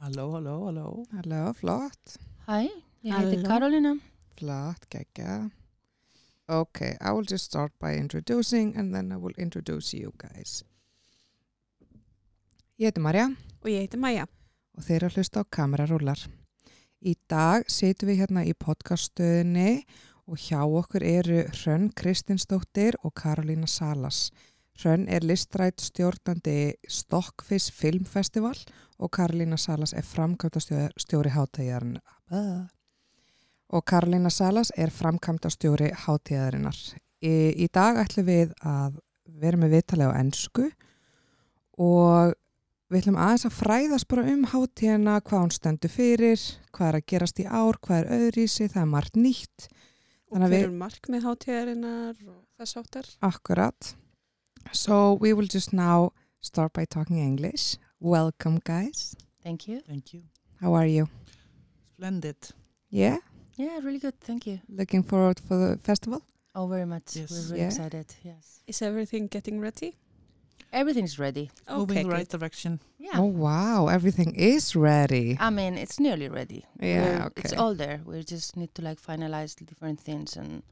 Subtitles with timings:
[0.00, 1.04] Halló, halló, halló.
[1.10, 2.16] Halló, flott.
[2.46, 2.62] Hæ,
[3.00, 3.42] ég heiti.
[3.42, 3.94] Karolina.
[4.34, 5.50] Flott, geggja.
[6.48, 10.64] Okay, I will just start by introducing and then I will introduce you guys.
[12.80, 13.26] Ég heiti Marja
[13.60, 14.24] Og ég heiti Maja.
[14.72, 16.20] og þeir eru að hlusta á kamerarúlar.
[17.04, 19.82] Í dag situm við hérna í podcaststöðinni
[20.24, 24.30] og hjá okkur eru Hrönn Kristinsdóttir og Karolína Salas.
[24.80, 28.56] Hrönn er listrætt stjórnandi Stockfish Filmfestival
[29.00, 31.98] og Karolína Salas er framkvæmdastjóri hátægjarinn.
[33.70, 36.76] Og Karolína Salas er framkvæmdastjóri hátægjarinnar.
[37.20, 39.00] Í, í dag ætlum við að
[39.40, 40.68] vera með viðtalið á ennsku
[41.80, 42.36] og
[42.90, 46.40] Við ætlum aðeins að fræðast bara um hátíðina, hvað hún stendur fyrir,
[46.74, 49.66] hvað er að gerast í ár, hvað er öðrísi, það er margt nýtt.
[50.34, 53.12] Og hver er markmið hátíðarinnar og þess áttar.
[53.22, 53.92] Akkurat.
[54.74, 56.10] So we will just now
[56.42, 57.78] start by talking English.
[58.00, 59.14] Welcome guys.
[59.42, 59.80] Thank you.
[59.86, 60.22] Thank you.
[60.60, 61.08] How are you?
[61.96, 62.36] Splendid.
[62.88, 63.18] Yeah?
[63.56, 64.60] Yeah, really good, thank you.
[64.68, 66.22] Looking forward for the festival?
[66.54, 67.14] Oh, very much.
[67.16, 67.30] Yes.
[67.30, 67.66] We're really Yeah.
[67.66, 68.60] excited, yes.
[68.66, 69.96] Is everything getting ready?
[70.72, 71.50] Everything's ready.
[71.68, 72.16] Okay, Moving in the good.
[72.16, 72.80] right direction.
[72.98, 73.16] Yeah.
[73.18, 75.36] Oh wow, everything is ready.
[75.40, 76.64] I mean, it's nearly ready.
[76.80, 77.42] Yeah, We're- okay.
[77.44, 78.00] It's all there.
[78.06, 80.62] We just need to like finalize the different things and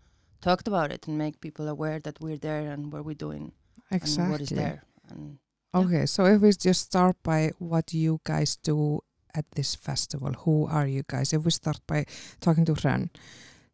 [0.40, 3.52] talk about it and make people aware that we're there and what we're doing
[3.90, 4.84] and what is there.
[5.10, 5.38] And
[5.74, 9.00] Okay, so if we just start by what you guys do
[9.34, 11.34] at this festival, who are you guys?
[11.34, 12.06] If we start by
[12.40, 13.10] talking to Hrönn.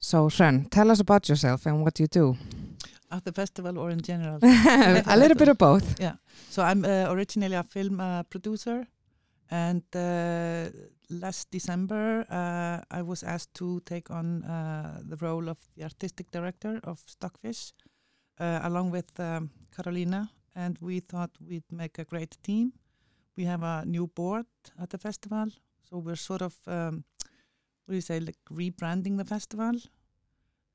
[0.01, 2.37] So Hrönn, tell us about yourself and what you do.
[3.13, 4.41] At the festival or in general.
[4.43, 6.01] a little bit of both.
[6.01, 6.17] yeah.
[6.51, 8.89] So I'm uh, originally a film uh, producer.
[9.49, 10.71] And uh,
[11.11, 16.33] last December, uh, I was asked to take on uh, the role of the artistic
[16.33, 17.73] director of Stockfish,
[18.41, 20.29] uh, along with um, Carolina.
[20.55, 22.73] And we thought we'd make a great team.
[23.37, 24.47] We have a new board
[24.79, 25.47] at the festival.
[25.89, 27.05] So we're sort of, um,
[27.85, 29.73] what do you say, like rebranding the festival.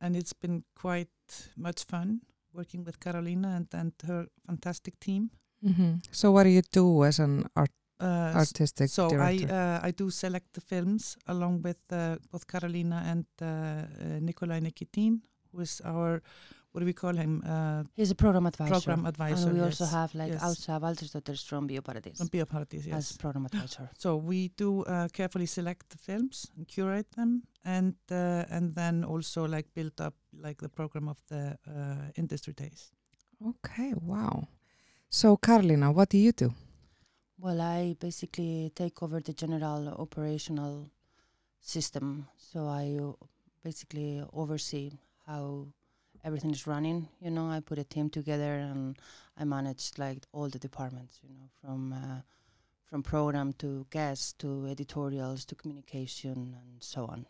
[0.01, 1.09] And it's been quite
[1.57, 2.21] much fun
[2.53, 5.29] working with Carolina and, and her fantastic team.
[5.61, 9.51] hmm So what do you do as an art Uh, artistic so director?
[9.51, 14.19] I uh, I do select the films along with uh, both Carolina and uh, uh,
[14.21, 15.19] Nikolai Nikitin,
[15.51, 16.21] who is our
[16.71, 17.43] what do we call him?
[17.45, 18.71] Uh, he's a program advisor.
[18.71, 19.49] program advisor.
[19.49, 20.43] and we also have like yes.
[20.43, 23.11] Elsa Baldursdóttir from Bioparadis from Bioparadis, yes.
[23.11, 23.89] as program advisor.
[23.97, 29.03] So we do uh, carefully select the films and curate them, and uh, and then
[29.03, 32.91] also like build up like the program of the uh, industry days.
[33.47, 34.47] okay, wow.
[35.09, 36.53] So Carolina, what do you do?
[37.39, 40.91] Well, I basically take over the general operational
[41.61, 42.27] system.
[42.37, 43.13] So I uh,
[43.63, 44.91] basically oversee
[45.25, 45.67] how
[46.23, 47.07] everything is running.
[47.21, 48.97] You know, I put a team together and
[49.37, 51.19] I manage like all the departments.
[51.23, 52.21] You know, from uh,
[52.89, 57.25] from program to guests to editorials to communication and so on.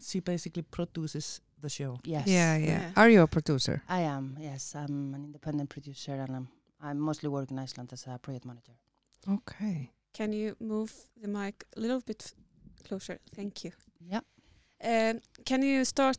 [0.00, 1.98] She basically produces the show.
[2.04, 2.26] Yes.
[2.26, 2.90] Yeah, yeah, Yeah.
[2.96, 3.82] Are you a producer?
[3.88, 4.36] I am.
[4.40, 6.48] Yes, I'm an independent producer and I'm
[6.80, 8.74] I'm mostly work in Iceland as a project manager.
[9.28, 9.90] Okay.
[10.12, 12.34] Can you move the mic a little bit
[12.86, 13.18] closer?
[13.34, 13.72] Thank you.
[14.00, 14.20] Yeah.
[14.82, 16.18] Um, can you start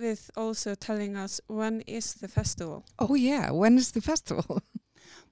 [0.00, 2.84] with also telling us when is the festival?
[2.98, 4.62] Oh yeah, when is the festival?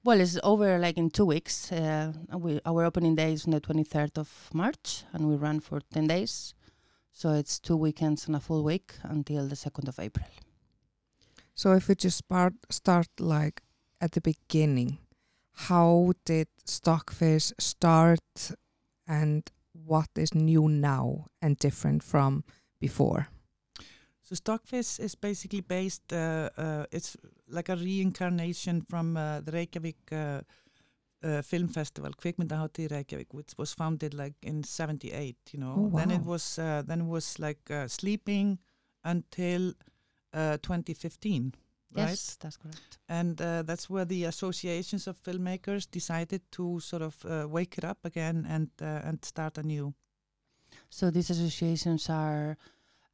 [0.04, 1.72] Well, it's over like in two weeks.
[1.72, 5.80] Uh, we, our opening day is on the 23rd of March, and we run for
[5.92, 6.54] 10 days.
[7.12, 10.26] So it's two weekends and a full week until the 2nd of April.
[11.54, 13.62] so if we just start start like
[14.00, 14.98] at the beginning,
[15.66, 18.52] how did Stockfish start
[19.06, 22.44] and what is new now and different from
[22.80, 23.28] before?
[24.28, 26.12] So Stockfish is basically based.
[26.12, 27.16] Uh, uh, it's
[27.48, 30.42] like a reincarnation from uh, the Reykjavik uh,
[31.22, 35.36] uh, Film Festival, Reykjavik, which was founded like in '78.
[35.52, 38.58] You know, Oh, then it was uh, then it was like uh, sleeping
[39.02, 39.72] until
[40.34, 41.54] uh, 2015,
[41.94, 42.08] right?
[42.10, 42.98] Yes, that's correct.
[43.08, 47.84] And uh, that's where the associations of filmmakers decided to sort of uh, wake it
[47.84, 49.94] up again and uh, and start anew.
[50.90, 52.58] So these associations are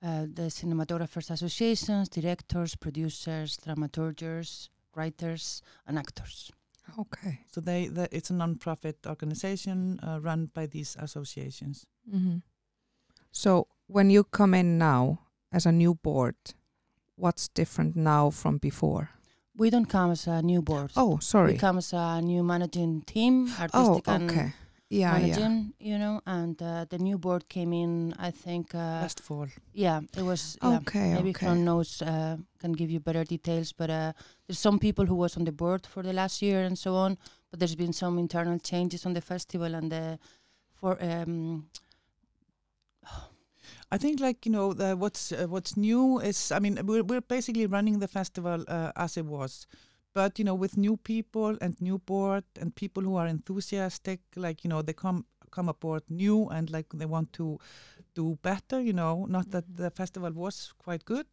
[0.05, 6.51] uh, the Cinematographers Associations, directors, producers, dramaturgers, writers, and actors.
[6.99, 7.41] Okay.
[7.53, 11.87] So they, the, it's a non-profit organization uh, run by these associations.
[12.11, 12.37] hmm
[13.33, 15.19] So when you come in now
[15.51, 16.37] as a new board,
[17.17, 19.09] what's different now from before?
[19.56, 20.91] We don't come as a new board.
[20.97, 21.53] Oh, sorry.
[21.53, 24.53] We come as a new managing team, Oh, artistic and okay.
[24.90, 25.26] Yeah, yeah.
[25.26, 29.48] managing, you know, and uh, the new board came in, I think, uh, Last fall.
[29.72, 31.46] yeah, it was, yeah, Okay, maybe okay.
[31.46, 34.12] Hrönn knows, uh, can give you better details, but uh,
[34.46, 37.19] there's some people who was on the board for the last year and so on,
[37.50, 40.19] but there's been some internal changes on the festival and the
[40.75, 41.66] for um,
[43.90, 47.20] I think like you know the, what's uh, what's new is I mean we're we're
[47.20, 49.66] basically running the festival uh, as it was,
[50.14, 54.64] but you know with new people and new board and people who are enthusiastic like
[54.64, 57.58] you know they come come aboard new and like they want to
[58.14, 61.26] do better you know not that the festival was quite good.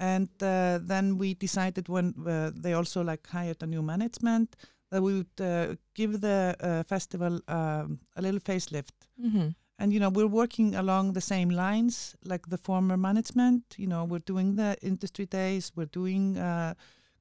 [0.00, 4.54] And uh, then we decided when uh, they also like hired a new management
[4.90, 8.94] that we would uh, give the uh, festival um, a little facelift.
[9.20, 9.48] Mm-hmm.
[9.80, 14.04] and you know we're working along the same lines like the former management you know
[14.04, 16.74] we're doing the industry days we're doing uh,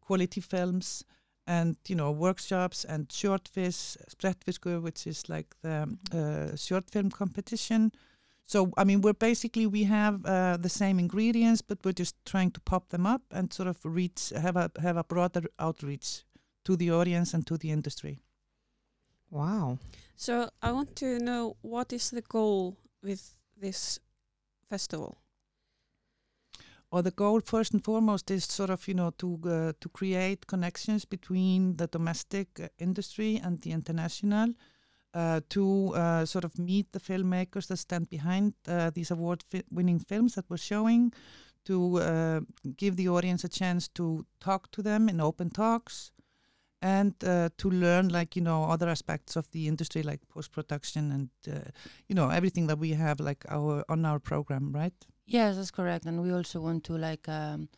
[0.08, 1.04] quality films
[1.46, 5.78] and you know workshops and short fish Sprettfiskur, which is like the
[6.14, 7.92] uh, short film competition
[8.46, 12.52] so i mean we're basically we have uh, the same ingredients but we're just trying
[12.52, 16.24] to pop them up and sort of reach have a have a broader outreach
[16.66, 18.20] to the audience and to the industry
[19.30, 19.78] Wow.
[20.16, 24.00] So I want to know what is the goal with this
[24.70, 25.18] festival?
[26.92, 30.48] Or the goal first and foremost is sort of you know to uh, to create
[30.48, 34.54] connections between the domestic uh, industry and the international
[35.14, 39.64] uh, to uh, sort of meet the filmmakers that stand behind uh, these award fi-
[39.72, 41.12] winning films that we're showing
[41.66, 42.46] to
[42.78, 46.14] give the audience a chance to talk to them in open talks
[46.82, 51.12] and uh, to learn like you know other aspects of the industry like post production
[51.12, 51.70] and uh,
[52.08, 56.06] you know everything that we have like our on our program right Yes, that's correct.
[56.06, 57.70] And we also want to like um,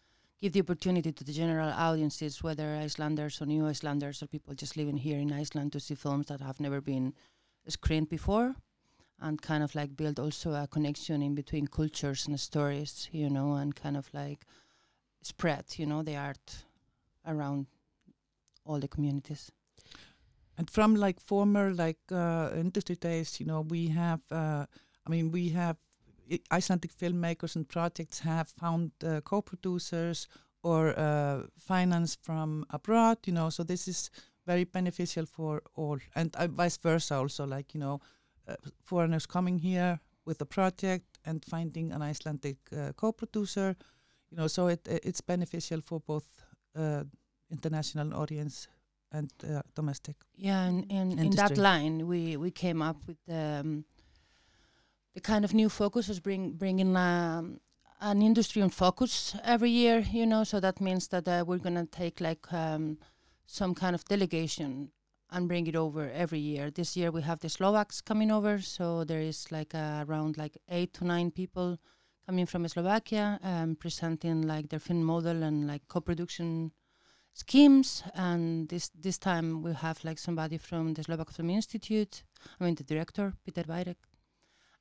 [0.42, 4.78] give the opportunity to the general audiences, whether Icelanders or new Icelanders or people just
[4.78, 7.14] living here in Iceland, to see films that have never been
[7.68, 8.56] screened before,
[9.20, 13.56] and kind of like build also a connection in between cultures and stories, you know,
[13.56, 14.46] and kind of like
[15.24, 16.66] spread, you know, the art
[17.28, 17.68] around
[18.66, 19.52] all the communities.
[20.58, 24.66] and from like former like uh, industry days you know we have uh,
[25.06, 25.78] i mean we have
[26.52, 30.28] icelandic filmmakers and projects have found uh, co-producers
[30.64, 34.10] or uh, finance from abroad you know so this is
[34.46, 38.00] very beneficial for all and uh, vice versa also like you know
[38.48, 43.76] uh, foreigners coming here with a project and finding an icelandic uh, co-producer
[44.32, 46.44] you know so it it's beneficial for both
[46.76, 47.04] uh,
[47.52, 48.68] international audience
[49.12, 53.86] and uh, domestic Yeah, and, and in that line, we we came up with um,
[55.14, 57.60] the kind of new focus is bring bringing um,
[58.02, 60.00] an industry on focus every year.
[60.12, 62.98] You know, so that means that uh, we're gonna take like um,
[63.46, 64.92] some kind of delegation
[65.32, 66.72] and bring it over every year.
[66.72, 70.58] This year we have the Slovaks coming over, so there is like uh, around like
[70.70, 71.78] eight to nine people
[72.26, 76.72] coming from Slovakia, um, presenting like their film model and like co-production
[77.34, 82.24] schemes and this this time we have like somebody from the Slovak Film Institute
[82.60, 83.96] I mean the director Peter Bajrek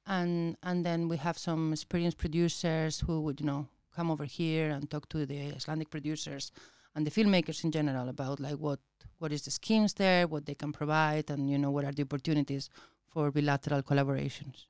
[0.08, 4.70] and and then we have some experienced producers who would you know come over here
[4.70, 6.50] and talk to the Icelandic producers
[6.94, 8.81] and the filmmakers in general about like what
[9.19, 12.02] what is the schemes there what they can provide and you know what are the
[12.02, 12.70] opportunities
[13.06, 14.66] for bilateral collaborations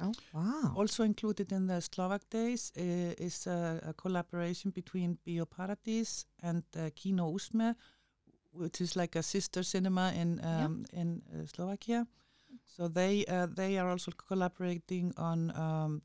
[0.00, 0.74] Oh, wow.
[0.76, 6.90] Also included in the Slovak Days uh, is a, a collaboration between Bioparadis and uh,
[6.96, 7.76] Kino Úsmev,
[8.52, 12.06] which is like a sister cinema in um, in uh, Slovakia.
[12.64, 16.02] So they uh, they are also collaborating on um,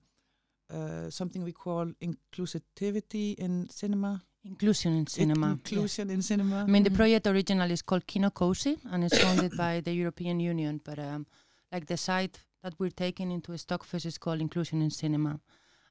[0.69, 4.21] uh, something we call inclusivity in cinema.
[4.45, 5.53] inclusion in cinema yeah.
[5.53, 6.63] Inclusion in cinema.
[6.63, 6.95] I mean, the Mhm.
[6.95, 10.79] project originally is called Kino Cozy and it's funded by the European Union.
[10.83, 11.25] But um,
[11.73, 15.39] like the site that we're taking into Stockfish is called Inclusion in Cinema,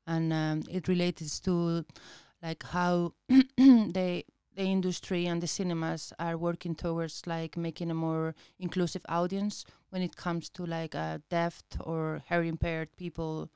[0.07, 1.85] and um, it relates to
[2.42, 4.25] like how the
[4.59, 10.03] the industry and the cinemas are working towards like making a more inclusive audience when
[10.03, 13.49] it comes to like uh, deaf or hearing impaired people,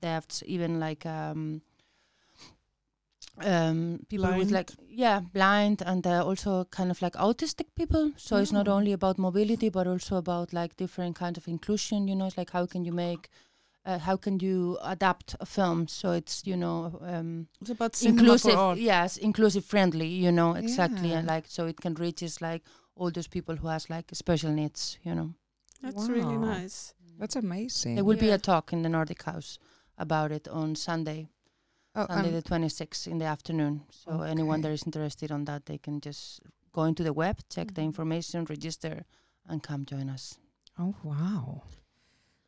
[0.00, 1.60] deafs, even like um,
[3.44, 8.36] um, people with like yeah blind and uh, also kind of like autistic people so
[8.36, 8.72] it's not Oh.
[8.72, 12.50] only about mobility but also about like different kinds of inclusion you know it's like
[12.50, 13.28] how can you make
[13.86, 18.52] uh, how can you adapt a film so it's you know um, It's about inclusive
[18.54, 18.76] for all.
[18.76, 22.62] yes inclusive friendly you know exactly and like so it can reach is like
[22.96, 25.34] all those people who has like special needs you know
[25.82, 26.94] That's really nice.
[27.18, 27.94] That's amazing.
[27.96, 29.58] there will be a talk in the nordic house
[29.98, 31.28] about it on sunday
[31.96, 33.82] oh, Sunday um, the 26th in the afternoon.
[33.90, 36.40] So anyone that is interested on that, they can just
[36.72, 37.84] go into the web, check the Mhm.
[37.92, 39.04] information, register,
[39.48, 40.38] and come join us.
[40.78, 41.62] oh, wow.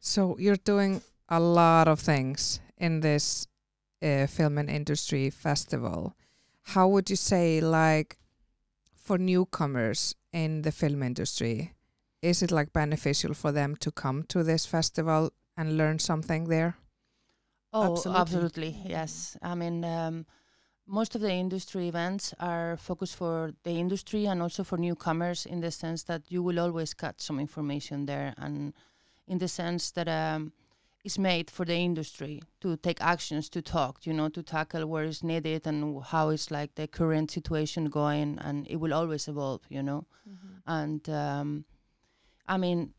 [0.00, 3.48] So you're doing a lot of things in this
[4.02, 6.14] uh, film and industry festival.
[6.62, 8.18] How would you say, like,
[8.94, 11.72] for newcomers in the film industry,
[12.22, 16.76] is it like beneficial for them to come to this festival and learn something there?
[17.72, 18.20] Oh, Absolutely.
[18.20, 18.76] absolutely.
[18.86, 19.36] Yes.
[19.42, 20.26] I mean, um,
[20.86, 25.60] most of the industry events are focused for the industry and also for newcomers in
[25.60, 28.72] the sense that you will always catch some information there and
[29.28, 30.52] in the sense that um,
[31.06, 35.04] it's made for the industry to take actions to talk, you know, to tackle where
[35.04, 39.62] is needed and how is like the current situation going and it will always evolve,
[39.68, 40.04] you know.
[40.66, 41.64] And um,
[42.48, 42.92] I mean,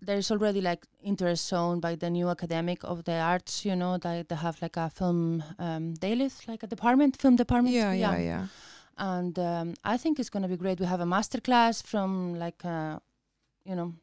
[0.00, 4.28] there's already like interest shown by the new academic of the arts, you know, that
[4.28, 7.74] they have like a film um, daily, like a department, film department.
[7.74, 8.46] Yeah, yeah, yeah.
[8.96, 10.78] And um, I think it's going to be great.
[10.78, 13.00] We have a master class from like, uh,
[13.64, 13.94] you know,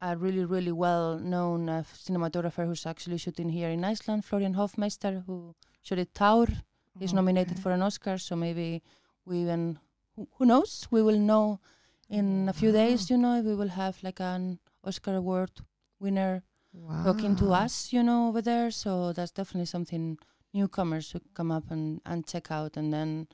[0.00, 5.22] a really, really well known uh, cinematographer who's actually shooting here in Iceland, Florian Hoffmeister,
[5.26, 6.62] who shot it Tár.
[6.98, 8.82] He's nominated for an Oscar, so maybe
[9.24, 9.78] we even,
[10.16, 11.60] who, who knows, we will know
[12.08, 15.50] in a few days, you know, we will have like an Oscar award
[15.98, 16.42] winner
[16.72, 17.02] Wow.
[17.02, 18.70] talking to us, you know, over there.
[18.70, 20.18] So that's definitely something
[20.52, 22.76] newcomers should come up and, and check out.
[22.76, 23.28] And then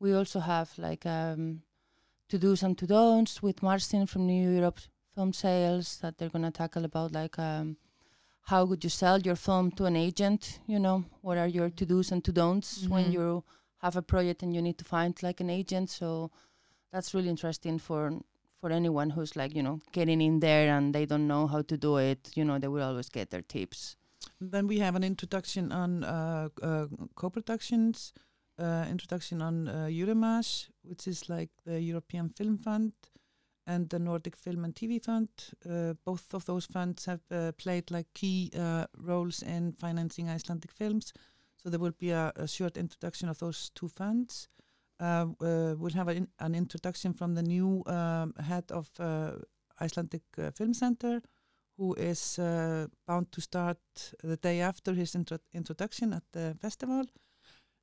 [0.00, 1.62] we also have like um,
[2.28, 4.80] to do's and to don'ts with Marcin from New Europe
[5.14, 7.76] Film Sales that they're gonna tackle about like um,
[8.42, 10.60] how would you sell your film to an agent?
[10.66, 13.12] You know, what are your to do's and to don'ts when Mhm.
[13.12, 13.44] you
[13.78, 15.90] have a project and you need to find like an agent?
[15.90, 16.30] So
[16.92, 18.20] that's really interesting for
[18.60, 21.76] for anyone who's like you know getting in there and they don't know how to
[21.76, 23.96] do it you know they will always get their tips
[24.40, 28.12] Then we have an introduction on uh, uh, co-productions,
[28.58, 32.92] uh, introduction on uh, Eurimages, which is like the European Film Fund,
[33.66, 35.28] and the Nordic Film and TV Fund.
[35.68, 40.72] Uh, both of those funds have uh, played like key uh, roles in financing Icelandic
[40.72, 41.12] films.
[41.56, 44.48] So there will be a, a short introduction of those two funds.
[45.00, 49.32] Uh, uh, we'll have an, an introduction from the new um, head of uh,
[49.80, 50.22] Icelandic
[50.54, 51.20] Film Center,
[51.76, 52.38] who is
[53.06, 53.78] bound to start
[54.22, 57.04] the day after his intro- introduction at the festival.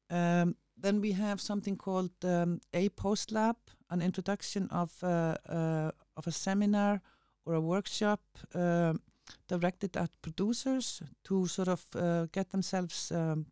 [0.09, 3.57] Um, then we have something called um, a post lab,
[3.91, 7.01] an introduction of uh, uh, of a seminar
[7.45, 8.19] or a workshop
[8.55, 8.99] um
[9.47, 13.45] directed at producers to sort of uh, get themselves um,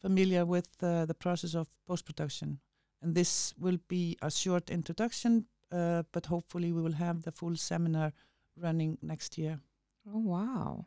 [0.00, 2.58] familiar with uh, the process of post production.
[3.02, 7.56] And this will be a short introduction, uh, but hopefully we will have the full
[7.56, 8.12] seminar
[8.56, 9.58] running next year.
[10.06, 10.86] Oh wow,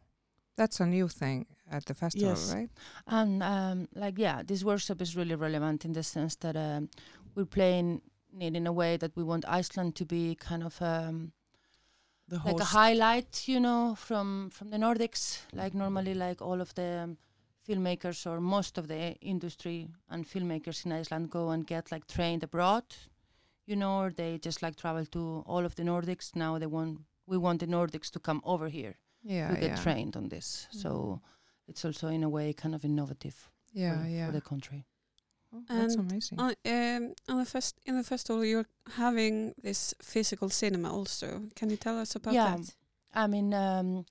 [0.57, 2.53] that's a new thing at the festival, Yes.
[2.53, 2.69] right?
[3.07, 6.89] and um, like yeah this workshop is really relevant in the sense that um,
[7.35, 8.01] we're playing
[8.41, 11.31] it in a way that we want iceland to be kind of um,
[12.27, 16.73] The like a highlight you know from from the nordics like normally like all of
[16.73, 17.17] the um,
[17.67, 22.43] filmmakers or most of the industry and filmmakers in iceland go and get like trained
[22.43, 22.83] abroad
[23.65, 26.35] you know or they just like travel to all of the nordics.
[26.35, 29.75] Now they want we want the nordics to come over here Yeah, to get yeah,
[29.83, 30.67] trained on this.
[30.71, 31.21] So
[31.67, 34.25] it's also in a way kind of innovative yeah, for, yeah.
[34.27, 34.85] for the country
[35.55, 36.39] Oh, that's And amazing.
[36.39, 41.27] On, um, on the first in the festival, you're having this physical cinema also.
[41.55, 42.55] Can you tell us about Yeah.
[42.57, 42.75] that?
[43.13, 44.05] I mean, um,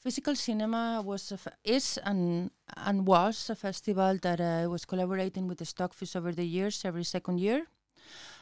[0.00, 5.46] physical cinema was a f- is and and was a festival that uh, was collaborating
[5.48, 7.66] with the Stockfish over the years, every second year.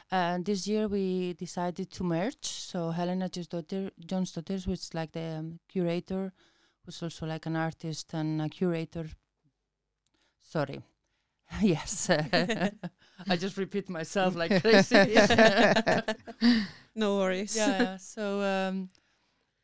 [0.09, 2.45] And this year we decided to merge.
[2.45, 6.31] So Helena Jonsdottir, Jonsdottir, who is like the um, curator,
[6.85, 9.05] who's also like an artist and a curator.
[10.41, 10.81] Sorry.
[11.61, 12.09] yes.
[13.29, 15.15] I just repeat myself like crazy.
[16.95, 17.55] No worries.
[17.55, 17.97] yeah.
[17.97, 18.89] So um,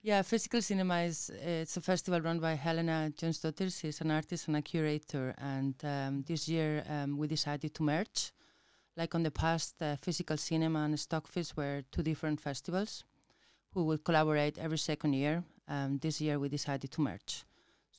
[0.01, 3.71] yeah, physical cinema is it's a festival run by Helena Jonsdottir.
[3.71, 8.31] She's an artist and a curator, and um, this year um, we decided to merge.
[8.95, 13.03] Like on the past, uh, physical cinema and Stockfish were two different festivals
[13.73, 15.43] who would collaborate every second year.
[15.67, 17.43] Um, this year we decided to merge.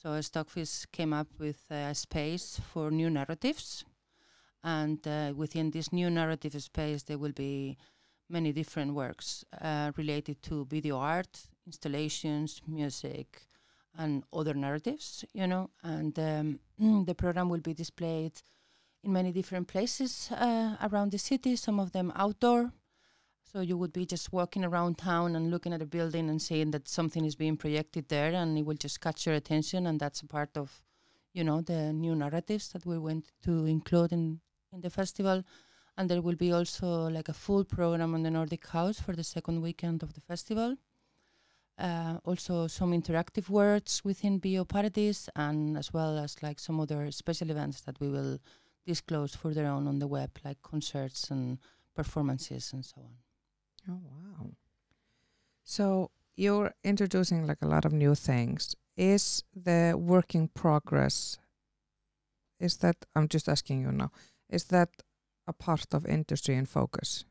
[0.05, 3.87] So Stockfish came up with a space for new narratives,
[4.63, 7.79] and uh, within this new narrative space there will be
[8.29, 13.49] many different works uh, related to video art, installations, music,
[13.97, 15.71] and other narratives, you know.
[15.83, 16.61] And um,
[17.07, 18.43] the program will be displayed
[19.03, 22.75] in many different places uh, around the city, some of them outdoor.
[23.55, 26.73] So you would be just walking around town and looking at a building and seeing
[26.73, 30.23] that something is being projected there, and it will just catch your attention, and that's
[30.23, 30.83] a part of,
[31.33, 34.41] you know, the new narratives that we want to include in
[34.73, 35.45] in the festival
[35.97, 39.25] and there will be also like a full program on the Nordic House for the
[39.25, 40.77] second weekend of the festival.
[41.79, 47.51] Uh, also some interactive words within Bioparadis and as well as like some other special
[47.51, 48.39] events that we will
[48.87, 51.59] disclose further on on the web like concerts and
[51.95, 53.24] performances and so on.
[53.89, 54.51] Oh wow.
[55.65, 58.75] So you're introducing like a lot of new things.
[58.97, 61.39] Is the work in progress?
[62.61, 64.11] Is that I'm just asking you now?
[64.49, 64.89] Is that
[65.47, 67.25] a part of industry in focus?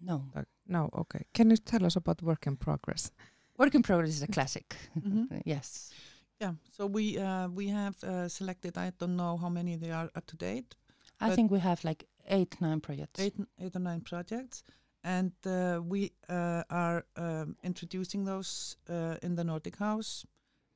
[0.00, 0.22] No.
[0.34, 0.88] Like, no.
[0.94, 1.24] Okay.
[1.34, 3.10] Can you tell us about work in progress?
[3.58, 4.76] Work in progress is a classic.
[4.96, 5.42] Mhm.
[5.44, 5.92] yes.
[6.40, 6.52] Yeah.
[6.76, 8.78] So we uh, we have uh, selected.
[8.78, 10.76] I don't know how many they are up to date.
[11.20, 13.18] I think we have like eight, nine projects.
[13.20, 14.62] eight, eight or nine projects,
[15.04, 20.26] and uh, we uh, are um, introducing those uh, in the Nordic House,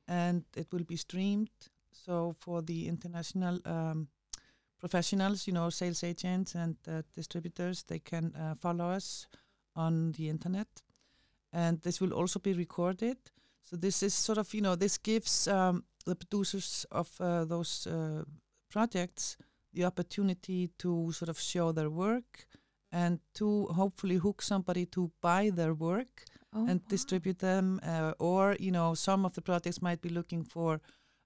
[0.07, 1.49] and it will be streamed.
[1.91, 4.07] So for the international um,
[4.79, 9.27] professionals, you know, sales agents and uh, distributors, they can uh, follow us
[9.75, 10.67] on the internet,
[11.51, 13.17] and this will also be recorded.
[13.61, 17.87] So this is sort of, you know, this gives um, the producers of uh, those
[18.69, 19.37] projects
[19.73, 22.47] the opportunity to sort of show their work
[22.93, 28.55] and to hopefully hook somebody to buy their work Oh, and distribute them uh, or
[28.59, 30.79] you know some of the projects might be looking for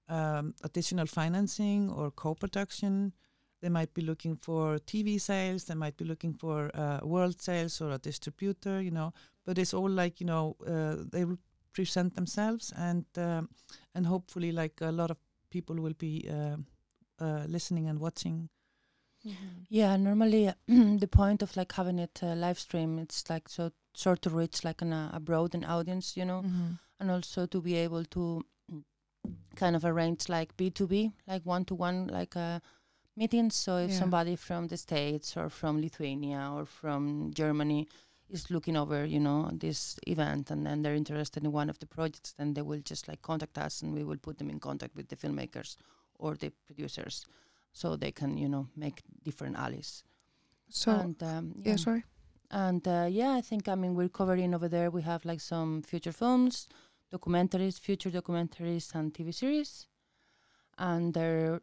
[0.08, 3.12] um, additional financing or co-production.
[3.60, 5.64] They might be looking for tv sales.
[5.64, 9.12] They might be looking for uh, world sales or a distributor you know.
[9.44, 11.38] But it's all like you know uh, they will
[11.74, 13.50] present themselves and um,
[13.94, 15.18] and hopefully like a lot of
[15.50, 16.56] people will be uh,
[17.20, 18.48] uh, listening and watching
[19.70, 24.22] Yeah, normally the point of like having it uh, live stream, it's like so sort
[24.22, 26.78] to reach like an, uh, a broad an audience, you know, Mhm.
[27.00, 28.44] and also to be able to
[29.56, 32.60] kind of arrange like B two B, like one to one, like uh,
[33.16, 33.56] meetings.
[33.56, 33.98] So if Yeah.
[33.98, 37.88] somebody from the states or from Lithuania or from Germany
[38.30, 41.86] is looking over, you know, this event, and then they're interested in one of the
[41.86, 44.94] projects, then they will just like contact us, and we will put them in contact
[44.96, 45.76] with the filmmakers
[46.18, 47.24] or the producers,
[47.72, 50.04] so they can, you know, make different alleys.
[50.68, 52.04] So and um, yeah, sorry.
[52.50, 54.90] and uh, yeah, I think I mean we're covering over there.
[54.90, 56.68] We have like some future films,
[57.12, 59.86] documentaries, future documentaries, and TV series.
[60.76, 61.60] And they're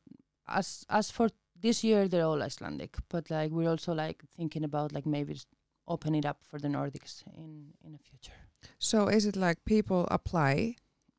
[0.48, 1.30] as as for
[1.62, 2.98] this year, they're all Icelandic.
[3.10, 5.38] But like we're also like thinking about like maybe
[5.88, 8.40] open it up for the Nordics in in the future.
[8.80, 10.76] So is it like people apply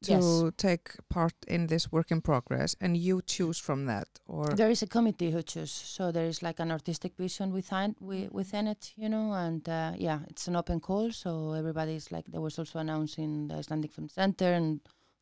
[0.07, 0.13] to
[0.47, 0.53] Yes.
[0.57, 4.83] take part in this work in progress and you choose from that or There is
[4.83, 8.93] a committee who choose, so there is like an artistic vision within wi- within it,
[8.97, 12.79] you know, and uh, yeah, it's an open call, so everybody's like there was also
[12.79, 14.81] announced in the Icelandic Film Center and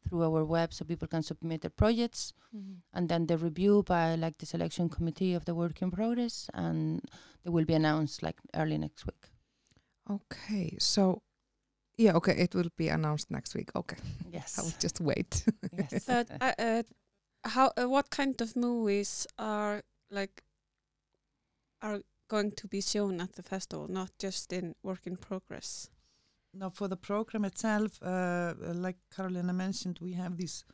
[0.08, 2.34] through our web, so people can submit their projects,
[2.92, 7.00] and then the review by like the selection committee of the work in progress, and
[7.42, 9.30] they will be announced like early next week.
[10.10, 10.76] Okay.
[10.78, 11.22] So
[11.96, 13.70] yeah, okay, it will be announced next week.
[13.74, 13.96] Okay.
[14.32, 15.44] Yes, I will just wait.
[15.78, 16.04] yes.
[16.06, 16.82] But uh, uh,
[17.44, 17.70] how?
[17.76, 20.42] Uh, what kind of movies are like
[21.80, 23.86] are going to be shown at the festival?
[23.88, 25.90] Not just in work in progress.
[26.56, 30.64] Now, for the program itself, uh, uh, like Carolina mentioned, we have these,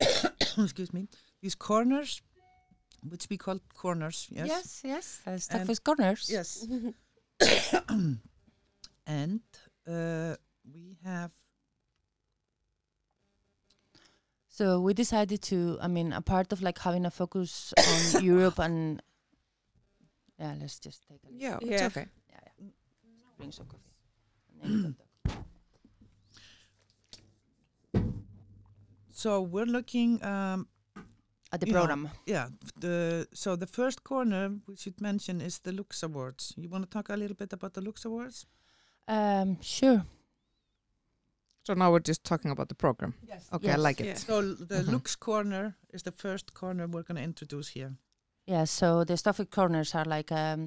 [0.58, 1.06] excuse me,
[1.42, 2.22] these corners,
[3.06, 4.26] which we call corners.
[4.30, 4.48] Yes.
[4.48, 5.20] yes, yes.
[5.26, 6.30] Uh, stuff And- with corners.
[6.30, 6.66] Yes.
[9.06, 9.40] and
[9.86, 10.34] uh,
[10.74, 11.30] we have.
[14.48, 17.72] So we decided to, I mean, a part of like having a focus
[18.14, 19.00] on Europe and
[20.38, 21.86] yeah, let's just take a yeah, it's Yeah.
[21.86, 22.06] okay.
[22.30, 22.70] yeah, yeah.
[23.36, 23.92] bring some coffee.
[24.52, 25.04] And then we can talk.
[29.12, 30.22] So we're looking.
[30.24, 30.66] Um,
[31.50, 32.48] At the You know, program, yeah.
[32.80, 36.52] The so the first corner we should mention is the Lux Awards.
[36.56, 38.46] You want to talk a little bit about the Lux Awards?
[39.08, 40.04] um, sure.
[41.68, 43.12] So now we're just talking about the program.
[43.28, 43.46] Yes.
[43.52, 43.80] Okay, I Yes.
[43.80, 44.06] like it.
[44.06, 44.14] Yeah.
[44.14, 44.92] So the Mhm.
[44.92, 47.96] Lux corner is the first corner we're going to introduce here.
[48.46, 50.66] Yeah, so the stuff with corners are like um,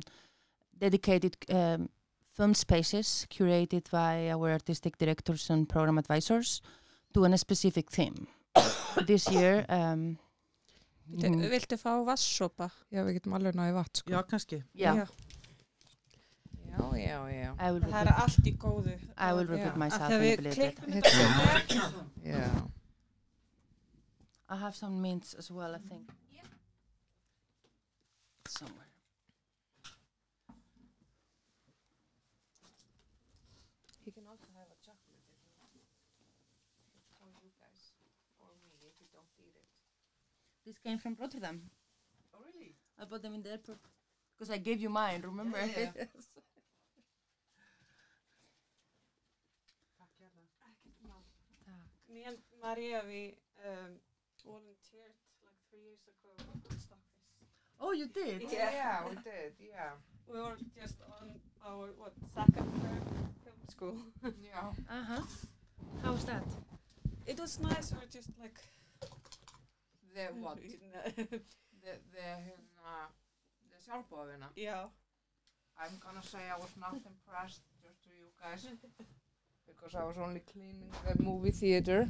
[0.78, 1.90] dedicated um,
[2.38, 6.62] film spaces curated by our artistic directors and program advisors
[7.14, 8.28] to a specific theme.
[9.08, 10.20] this year, um,
[11.12, 12.70] Viltu, mhm, viltu fá vatnssopa?
[12.92, 14.12] Já, við getum alveg náði vatn sko.
[14.14, 14.64] Já, kannski.
[14.74, 15.06] yeah,
[16.72, 17.56] já, já, já.
[17.68, 18.94] I will Það repeat, er allt í góðu.
[19.18, 20.80] I will repeat myself Þegar við little bit.
[20.80, 22.68] klippum þetta Já.
[24.50, 26.10] I have some mints as well, I think.
[28.50, 28.88] Somewhere.
[34.04, 35.72] He can also have a chocolate if you want.
[37.20, 37.94] For you guys,
[38.40, 39.68] for me if you don't eat it.
[40.66, 41.62] This came from Rotterdam.
[42.34, 42.76] Oh, really?
[43.00, 43.80] I bought them in the airport
[44.38, 45.22] because I gave you mine.
[45.24, 45.58] Remember?
[45.60, 46.06] Yeah, yeah.
[52.12, 53.92] Me and Maria, we um,
[54.46, 57.48] volunteered like three years ago on Stockfish.
[57.80, 58.44] Oh, you did?
[58.52, 59.08] Yeah.
[59.10, 59.92] we did, yeah.
[60.28, 63.04] We were just on our what second third
[63.44, 63.98] film school.
[64.44, 64.70] Yeah.
[64.90, 65.22] uh huh.
[66.04, 66.44] How was that?
[67.26, 67.92] It was nice.
[67.94, 68.60] Or just like
[70.14, 70.58] The what?
[70.58, 73.08] the, the, hérna,
[73.72, 74.50] the sjálfbóðina.
[74.56, 74.86] yeah.
[75.80, 78.68] I'm gonna say I was not impressed just to you guys
[79.76, 82.08] because I was only cleaning the movie theater.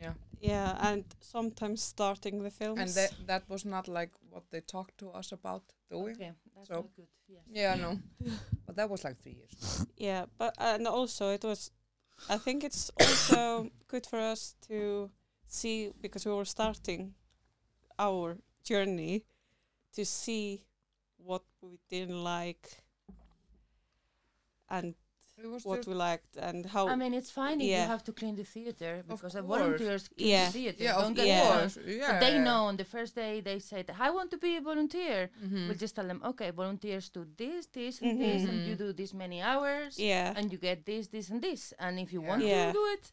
[0.00, 0.12] Yeah.
[0.40, 2.80] Yeah, and sometimes starting the films.
[2.80, 6.12] And that that was not like what they talked to us about, do we?
[6.12, 7.08] Okay, that's So- not good.
[7.28, 7.42] Yes.
[7.52, 7.98] Yeah, no.
[8.66, 9.86] but that was like three years.
[9.96, 11.70] Yeah, but and also it was.
[12.30, 15.10] I think it's also good for us to
[15.46, 17.14] see because we were starting
[17.98, 19.24] our journey
[19.92, 20.64] to see
[21.16, 22.82] what we didn't like
[24.68, 24.94] and
[25.40, 28.34] It what we liked and how I mean, it's fine if you have to clean
[28.34, 30.46] the theater because the volunteers clean Yeah.
[30.46, 30.82] the theater.
[30.84, 31.52] yeah, Don't of get me Yeah.
[31.58, 31.78] course.
[31.86, 32.10] Yeah.
[32.12, 35.30] But they know on the first day they said, I want to be a volunteer.
[35.44, 35.68] Mhm.
[35.68, 38.78] We'll just tell them, okay, volunteers do this, this, and this, and you Mhm.
[38.84, 41.62] do this many hours, yeah and you get this, this, and this.
[41.78, 42.28] And if you Yeah.
[42.30, 42.66] want Yeah.
[42.66, 43.04] to do it,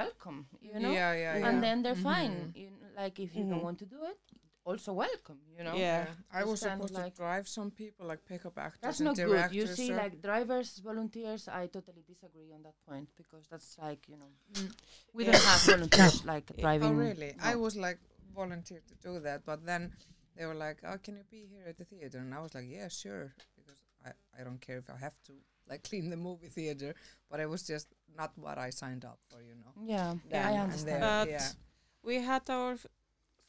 [0.00, 0.92] welcome, you know?
[0.92, 1.48] Yeah, yeah, yeah.
[1.48, 2.34] And then they're fine.
[2.52, 2.56] Mhm.
[2.60, 2.68] You,
[3.02, 4.20] like if you don't want to do it,
[4.64, 5.74] also welcome, you know?
[5.74, 6.06] Yeah.
[6.32, 9.16] I was supposed like- to drive some people, like pick up actors That's and not
[9.16, 9.52] good.
[9.52, 14.08] You see, or- like drivers, volunteers, I totally disagree on that point because that's like,
[14.08, 14.72] you know, Mm.
[15.12, 15.32] we Yeah.
[15.32, 16.90] don't have volunteers like Oh, driving.
[16.90, 17.34] Oh, really?
[17.40, 17.98] I was like
[18.34, 19.92] volunteered to do that, but then
[20.36, 22.64] they were like, "Oh, can you be here at the theater?" And I was like,
[22.66, 25.32] "Yeah, sure," because I, I don't care if I have to
[25.68, 26.94] like clean the movie theater,
[27.30, 29.72] but it was just not what I signed up for, you know.
[29.84, 31.00] Yeah, Then I understand.
[31.00, 31.48] But yeah.
[32.02, 32.86] we had our f-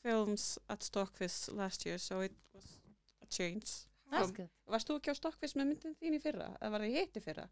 [0.04, 2.78] films at Stockfish last year so it was
[3.22, 3.72] a change
[4.12, 4.50] That's Um, good.
[4.70, 6.52] Varst þú ekki á Stockfish með myndin þín í fyrra?
[6.62, 7.46] Eða var það í fyrra?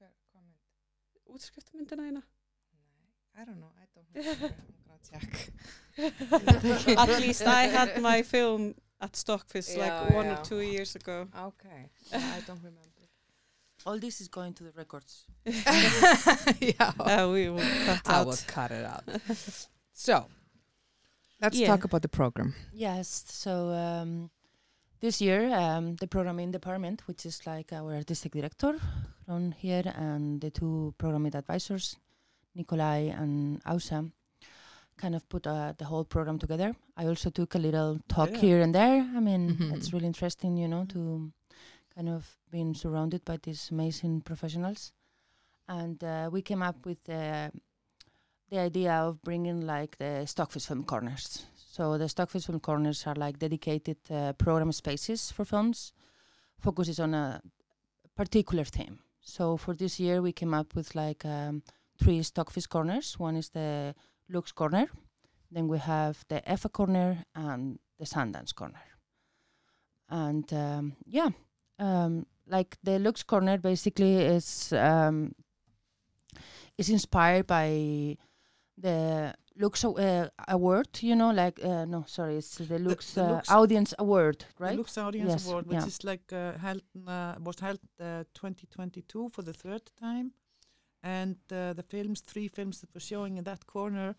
[0.00, 0.62] Hver- hvað mynd?
[1.36, 2.22] Útskriftamyndina þína?
[3.34, 3.70] I don't know.
[3.78, 4.48] I don't remember.
[4.48, 5.52] I'm gonna check.
[6.98, 10.40] At least I had my film at Stockfish Yeah, like one yeah.
[10.40, 11.28] or two years ago.
[11.46, 11.88] Okay.
[12.12, 12.88] I don't remember.
[13.86, 15.24] All this is going to the records.
[15.44, 16.92] yeah.
[17.00, 18.26] Uh, we will cut I out.
[18.26, 19.04] will cut it out.
[19.92, 20.26] so,
[21.42, 21.66] let's Yeah.
[21.66, 22.54] talk about the program.
[22.72, 23.24] Yes.
[23.28, 24.30] So um,
[25.00, 28.78] this year, um, the programming department, which is like our artistic director
[29.26, 31.96] from here, and the two programming advisors,
[32.54, 34.10] Nikolai and Ása,
[34.96, 36.74] kind of put uh, the whole program together.
[36.96, 38.38] I also took a little talk Yeah.
[38.40, 39.00] here and there.
[39.16, 39.74] I mean, Mhm.
[39.74, 41.32] it's really interesting, you know, to
[41.94, 44.92] kind of being surrounded by these amazing professionals.
[45.68, 47.50] And uh, we came up with uh,
[48.52, 51.46] the idea of bringing like the Stockfish Film Corners.
[51.56, 55.94] So the Stockfish Film Corners are like dedicated uh, program spaces for films,
[56.60, 57.40] focuses on a
[58.14, 58.98] particular theme.
[59.22, 61.62] So for this year, we came up with like um,
[61.98, 63.18] three Stockfish Corners.
[63.18, 63.94] One is the
[64.28, 64.86] Lux Corner,
[65.50, 68.82] then we have the EFA Corner and the Sundance Corner.
[70.10, 71.30] And um, yeah,
[71.78, 75.34] um, like the Lux Corner basically is um,
[76.76, 78.18] is inspired by
[78.78, 80.88] the Lux uh, Award.
[81.00, 84.64] You know, like uh, no, sorry, it's the Lux, the uh, Lux- Audience Award, The
[84.64, 84.76] right?
[84.78, 85.86] Lux Audience Yes, Award, which yeah.
[85.86, 90.32] is like uh, held uh, was held uh, 2022 for the third time,
[91.02, 94.14] and uh, the films, three films that were showing in that corner,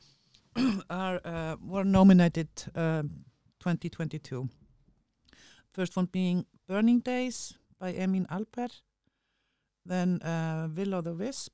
[0.89, 3.26] are uh, were nominated um
[3.60, 4.50] 2022.
[5.74, 8.70] First one being Burning Days by Emin Alper,
[9.86, 11.54] then uh, Will o' the Wisp,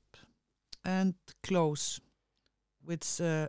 [0.83, 2.01] and Close,
[2.89, 3.47] which uh,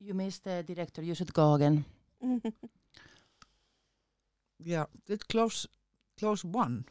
[0.00, 1.02] You missed the director.
[1.02, 1.84] You should go again.
[4.58, 5.68] yeah, did Close
[6.18, 6.84] Close one.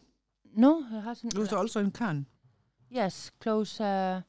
[0.56, 1.34] No, it hasn't.
[1.34, 2.26] It was also in Cannes.
[2.90, 3.82] yes, close.
[3.82, 4.22] Uh,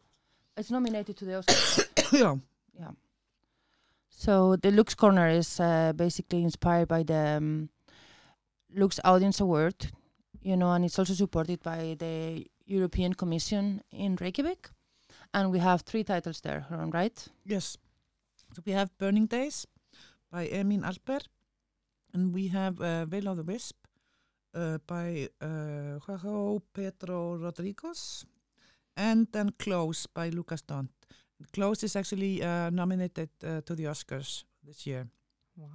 [0.57, 1.85] it's nominated to the Oscar.
[2.13, 2.37] yeah.
[2.79, 2.91] yeah.
[4.09, 7.69] So the Lux Corner is uh, basically inspired by the um,
[8.75, 9.91] Lux Audience Award,
[10.43, 14.71] you know, and it's also supported by the European Commission in Reykjavik.
[15.33, 17.29] And we have three titles there, Ron, right?
[17.45, 17.77] Yes.
[18.55, 19.67] So we have Burning Days
[20.31, 21.21] by Emin Alper,
[22.13, 23.77] and we have uh, Will o' the Wisp
[24.55, 28.27] uh, by uh, Joao Pedro Rodrigues,
[28.97, 30.89] and then Close by Lukas Dhont.
[31.53, 35.07] Close is actually uh, nominated uh, to the Oscars this year.
[35.57, 35.69] Wow.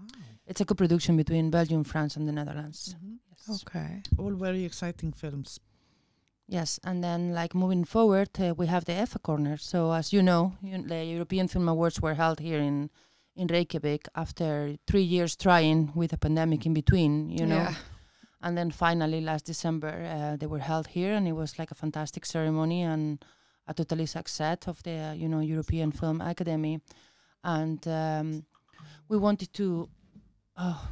[0.48, 2.96] It's a co-production between Belgium, France, and the Netherlands.
[3.30, 3.64] Yes.
[3.64, 4.02] Okay.
[4.18, 5.60] All very exciting films.
[6.48, 9.58] Yes, and then like moving forward, uh, we have the EFA corner.
[9.58, 12.90] So as you know, you, the European Film Awards were held here in
[13.36, 17.30] in Reykjavik after three years trying with a pandemic in between.
[17.32, 17.74] You know, Yeah.
[18.42, 21.76] and then finally last December uh, they were held here, and it was like a
[21.76, 23.26] fantastic ceremony and
[23.68, 26.80] a totally success of the uh, you know European Film Academy,
[27.44, 28.46] and um,
[29.10, 29.90] we wanted to.
[30.58, 30.90] Oh,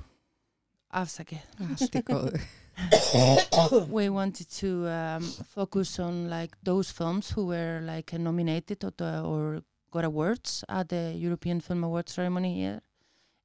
[0.93, 1.41] afsakið.
[1.61, 2.41] Allt í góðu.
[3.89, 9.21] we wanted to um, focus on like those films who were like nominated or, the,
[9.21, 12.81] or got awards at the European Film Awards ceremony here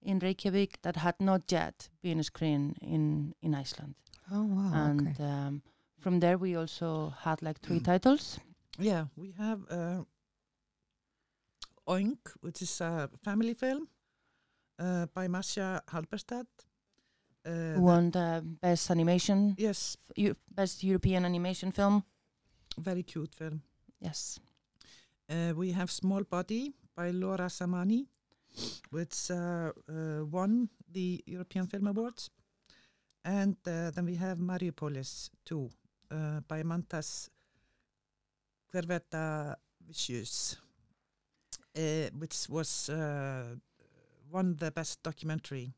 [0.02, 3.94] in Reykjavik that had not yet been screened in in Iceland.
[4.30, 4.72] Oh wow.
[4.74, 5.24] and okay.
[5.24, 5.62] um,
[5.98, 7.84] from there we also had like three Mm.
[7.84, 8.38] titles.
[8.78, 10.04] Yeah, we have uh,
[11.86, 13.88] Oink, which is a family film
[14.78, 16.46] uh, by Mascha Halberstad.
[17.48, 22.02] Uh, who won the best animation, yes, Eu- best European animation film.
[22.78, 23.62] very cute film.
[24.00, 24.38] Yes.
[25.30, 28.06] Uh, we have Small Body by Laura Samani,
[28.90, 32.30] which uh, uh, won the European Film Awards.
[33.24, 35.70] And uh, then we have Mariupolis 2,
[36.10, 37.30] uh, by Mantas
[38.72, 39.56] Kverveta
[39.86, 40.56] Vicious,
[41.76, 43.56] uh, which was uh,
[44.30, 45.72] won the best documentary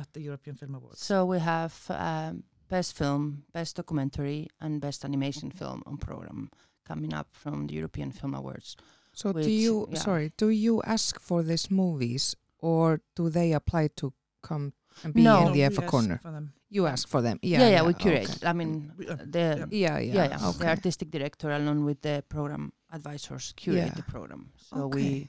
[0.00, 1.00] at the European Film Awards.
[1.04, 6.50] So we have um, best film, best documentary, and best animation film on program
[6.84, 8.76] coming up from the European Film Awards.
[9.12, 9.98] so do you yeah.
[10.06, 12.36] sorry, do you ask for these movies
[12.70, 15.46] or do they apply to come and be No.
[15.46, 16.18] in the we EFA corner?
[16.22, 16.52] for them.
[16.76, 17.38] You ask for them.
[17.42, 17.60] Yeah.
[17.60, 18.28] Yeah, yeah, we curate.
[18.30, 18.46] okay.
[18.50, 18.74] I mean,
[19.08, 19.66] uh, the yeah.
[19.70, 20.14] Yeah, yeah.
[20.18, 23.94] yeah, yeah, the artistic director along with the program advisors curate Yeah.
[24.00, 24.42] the program.
[24.68, 24.96] So Okay.
[24.96, 25.28] we,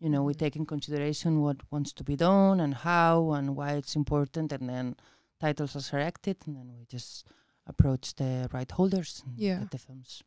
[0.00, 3.72] you know, we take in consideration what wants to be done and how and why
[3.72, 4.96] it's important, and then
[5.40, 7.24] titles are selected, and then we just
[7.66, 9.58] approach the right holders and Yeah.
[9.60, 10.22] get the films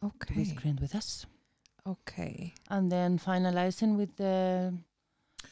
[0.00, 0.44] to be Okay.
[0.44, 1.26] screened with us,
[1.86, 2.54] Okay.
[2.68, 4.74] and then finalizing with the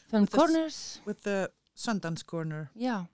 [0.08, 1.00] film With the corners.
[1.04, 2.70] With the Sundance Corner.
[2.74, 3.06] Yeah,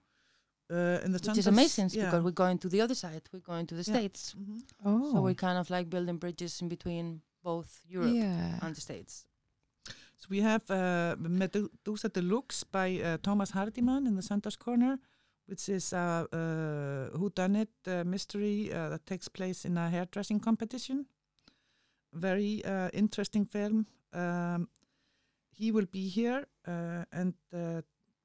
[0.69, 2.05] Uh, in the which is amazing yeah.
[2.05, 3.21] because we're going to the other side.
[3.31, 3.93] We're going to the Yeah.
[3.97, 4.61] states, Mhm.
[4.83, 5.11] Oh.
[5.13, 8.59] so we're kind of like building bridges in between both Europe Yeah.
[8.61, 9.25] and the states.
[10.17, 14.97] So we have uh, Medusa Deluxe by uh, Thomas Hardiman in the Sundance Corner,
[15.45, 21.05] which is a uh, whodunit uh, mystery uh, that takes place in a hairdressing competition.
[22.13, 23.85] Very uh, interesting film.
[24.11, 24.69] Um,
[25.51, 27.81] he will be here uh, and uh,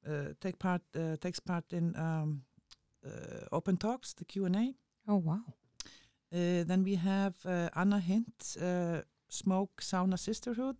[0.07, 2.41] uh, take part uh, takes part in um,
[3.05, 4.73] uh, open talks, the Q and A.
[5.07, 5.43] Oh wow.
[6.33, 10.77] Uh, then we have uh, Anna Hint, uh, Smoke Sauna Sisterhood,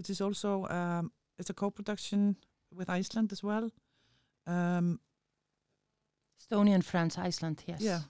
[0.00, 2.34] which is also um, it's a co-production
[2.74, 3.70] with Iceland as well.
[4.46, 4.98] Um,
[6.40, 7.82] Estonia and France, Iceland, yes.
[7.82, 8.00] Yeah.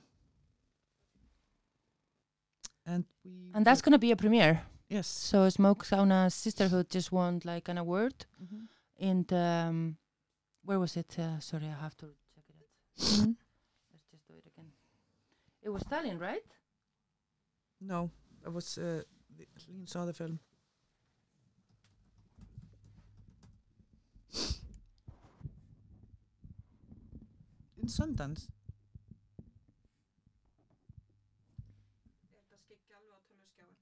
[2.86, 4.62] And we And that's going to be a premiere.
[4.88, 5.08] yes.
[5.08, 8.68] So Smoke Sauna Sisterhood just won like an award Mhm.
[8.96, 9.96] in the, um,
[10.64, 11.18] where was it?
[11.18, 12.68] Uh, sorry, I have to check it out.
[12.98, 13.36] Mhm.
[13.92, 14.70] Let's just do it again.
[15.62, 16.46] It was Stalin, right?
[17.80, 18.10] No,
[18.42, 19.02] that was uh,
[19.36, 20.38] the, Lynn saw the film.
[27.82, 28.46] In Sundance.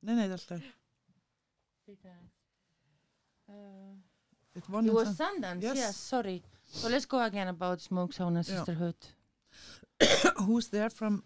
[0.00, 0.62] Nei, nei, er alltaf.
[3.48, 3.54] Uh,
[4.54, 5.76] It won it in Sundance, Yes.
[5.76, 5.96] yes.
[5.96, 6.42] sorry.
[6.64, 8.56] So let's go again about Smoke Sauna Yeah.
[8.56, 8.96] Sisterhood.
[10.46, 11.22] Who's there from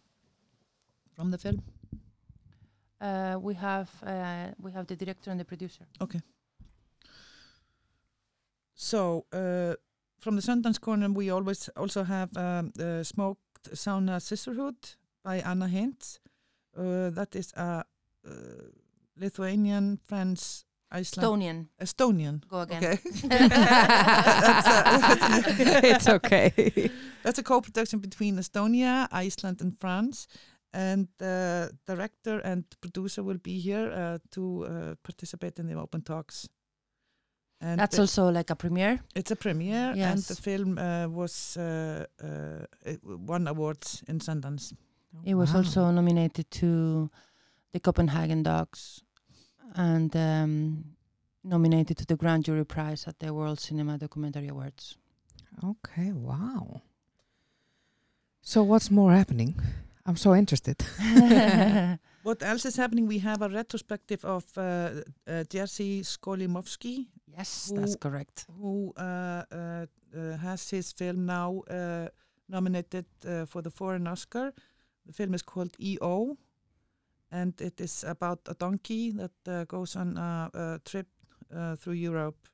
[1.15, 1.63] from the film?
[3.01, 5.87] Uh, we have uh, we have the director and the producer.
[8.75, 9.75] So uh,
[10.23, 14.77] from the Sundance Corner, we always also have um, the Smoked Sauna Sisterhood
[15.25, 16.21] by Anna Hint.
[16.77, 17.85] Uh, that is a
[18.27, 18.31] uh,
[19.17, 21.67] Lithuanian, French, Iceland, Estonian.
[21.81, 22.49] Estonian.
[22.49, 22.85] Go again.
[22.85, 22.99] Okay,
[25.91, 26.91] it's okay.
[27.23, 30.29] that's a co-production between Estonia, Iceland, and France.
[30.75, 36.01] And the director and producer will be here uh, to uh, participate in the open
[36.01, 36.49] talks.
[37.65, 38.99] And That's also like a premiere.
[39.15, 42.67] It's a premiere, and the film uh, was uh, uh,
[43.05, 44.75] won awards in Sundance.
[45.25, 45.59] It was Wow.
[45.59, 47.09] also nominated to
[47.73, 49.03] the Copenhagen Dox
[49.77, 50.85] and um,
[51.45, 54.97] nominated to the Grand Jury Prize at the World Cinema Documentary Awards.
[55.63, 56.81] Okay, wow.
[58.41, 59.55] So what's more happening?
[60.05, 60.83] I'm so interested.
[62.25, 63.09] What else is happening?
[63.09, 68.47] We have a retrospective of uh, uh, Jerzy Skolimowski, yes, Who- that's correct.
[68.61, 72.09] who uh, uh, uh, has his film now uh,
[72.49, 74.53] nominated uh, for the Foreign Oscar.
[75.07, 76.37] The film is called EO,
[77.31, 81.07] and it is about a donkey that uh, goes on a, a trip
[81.55, 82.49] uh, through Europe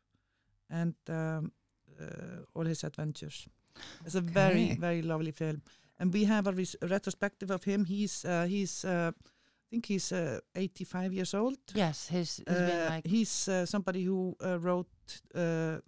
[0.70, 1.52] and um,
[2.00, 3.48] uh, all his adventures.
[4.04, 4.76] It's a very, Okay.
[4.80, 5.62] very lovely film,
[5.98, 7.84] and we have a, a retrospective of him.
[7.84, 9.12] He's uh, he's uh,
[9.70, 11.58] think he's uh, 85 years old.
[11.74, 15.78] Yes, he's, he's been Uh, like he's uh, somebody who uh, wrote uh,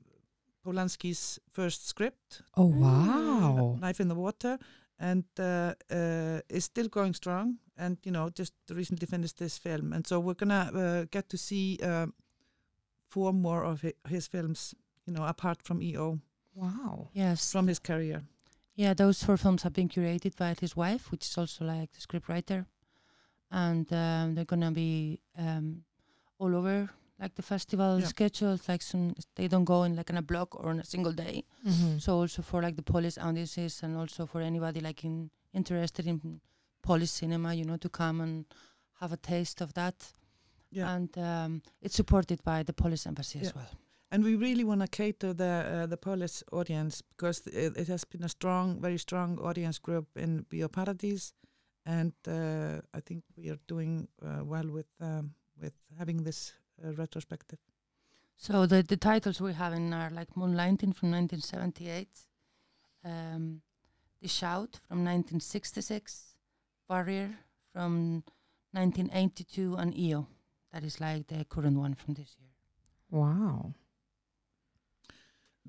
[0.65, 3.77] Polanski's first script, Oh wow.
[3.81, 4.59] Knife in the Water,
[4.99, 7.59] and uh, uh, is still going strong.
[7.77, 11.39] And you know, just recently finished this film, and so we're gonna uh, get to
[11.39, 12.07] see uh,
[13.09, 14.75] four more of hi- his films.
[15.07, 16.21] You know, apart from EO,
[16.55, 17.09] Wow.
[17.15, 17.51] Yes.
[17.53, 18.23] from his career.
[18.77, 22.01] Yeah, those four films have been curated by his wife, which is also like the
[22.01, 22.67] scriptwriter,
[23.51, 25.83] and um, they're gonna be um,
[26.39, 28.07] all over like the festival Yeah.
[28.07, 28.69] schedules.
[28.69, 31.45] Like some, they don't go in like in a block or in a single day.
[31.67, 31.99] Mm-hmm.
[31.99, 36.41] So also for like the Polish audiences and also for anybody like in interested in
[36.83, 38.45] Polish cinema, you know, to come and
[39.01, 40.13] have a taste of that.
[40.71, 40.95] Yeah.
[40.95, 43.49] And um, it's supported by the Polish embassy Yeah.
[43.49, 43.69] as well.
[44.13, 48.05] and we really want to cater the uh, the Polish audience because it, it has
[48.05, 51.33] been a strong, very strong audience group in Bioparadis,
[51.91, 56.53] and uh, I think we are doing uh, well with um, with having this
[56.85, 57.59] uh, retrospective.
[58.37, 62.09] So the the titles we have in are like Moonlighting from 1978,
[63.05, 63.63] um,
[64.23, 66.37] The Shout from 1966,
[66.89, 67.31] Warrior
[67.73, 68.23] from
[68.73, 70.27] 1982, and EO.
[70.73, 72.51] That is like the current one from this year.
[73.11, 73.75] Wow.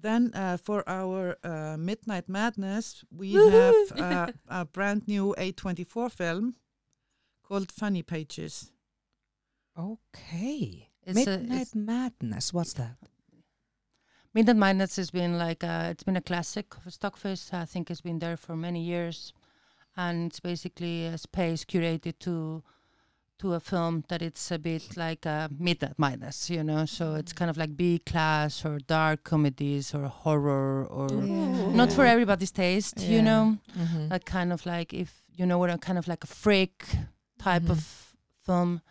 [0.01, 3.89] Then uh, for our uh, Midnight Madness, we Woohoo!
[3.91, 6.55] have uh, a brand new A24 film
[7.43, 8.71] called Funny Pages.
[9.77, 10.89] Okay.
[11.03, 12.53] It's a- Midnight it's- Madness.
[12.53, 12.97] What's that?
[14.33, 17.51] Midnight Madness has been like a, it's been a classic of Stockfish.
[17.53, 19.33] I think it's been there for many years,
[19.97, 22.63] and it's basically a space curated to
[23.41, 26.85] to a film that it's a bit like a Midnight Madness, you know.
[26.85, 31.71] So it's kind of like B class or dark comedies or horror or Yeah.
[31.73, 33.57] not for everybody's taste, you know.
[33.77, 34.09] Mm-hmm.
[34.09, 36.85] Like kind of like if you know what a kind of like a freak
[37.39, 37.71] type Mhm.
[37.71, 37.79] of
[38.45, 38.81] film.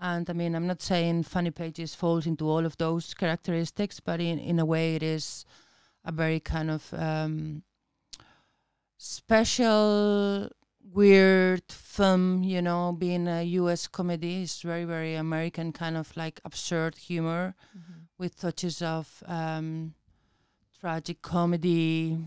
[0.00, 4.20] And I mean, I'm not saying Funny Pages falls into all of those characteristics, but
[4.20, 5.44] in, in a way, it is
[6.04, 7.62] a very kind of um,
[8.96, 10.48] special,
[10.92, 12.42] weird film.
[12.44, 13.86] You know, being a U.S.
[13.88, 17.54] comedy It's very, very American kind of like absurd humor
[18.18, 19.94] with touches of um,
[20.80, 22.18] tragic comedy.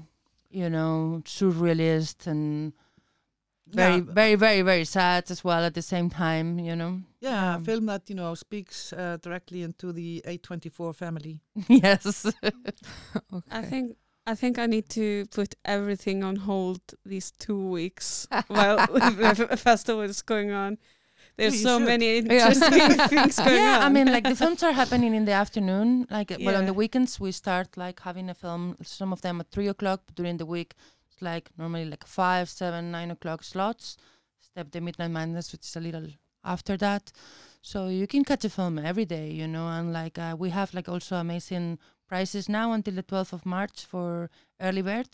[0.50, 2.74] You know, surrealist and
[3.68, 6.60] very, Yeah, very, very, very sad as well at the same time.
[6.60, 7.02] You know.
[7.22, 11.40] Yeah, a Um, film that you know speaks uh, directly into the A24 family.
[11.70, 12.26] yes.
[13.34, 13.48] okay.
[13.52, 18.78] I think I think I need to put everything on hold these two weeks while
[18.88, 20.78] the festival is going on.
[21.38, 21.88] There's you so should.
[21.88, 22.50] many Yeah.
[22.50, 23.84] interesting things going yeah, on.
[23.84, 26.06] I mean, like the films are happening in the afternoon.
[26.12, 28.78] Like, uh, well, on the weekends we start like having a film.
[28.84, 30.02] Some of them at three o'clock.
[30.14, 30.76] During the week,
[31.10, 33.98] it's like normally like five, seven, nine o'clock slots.
[34.40, 36.08] Step the Midnight Madness, which is a little
[36.44, 37.12] after that.
[37.62, 39.68] So you can catch a film every day, you know.
[39.68, 41.80] And like uh, we have like also amazing
[42.12, 45.08] prices now until the 12th of March for early bird.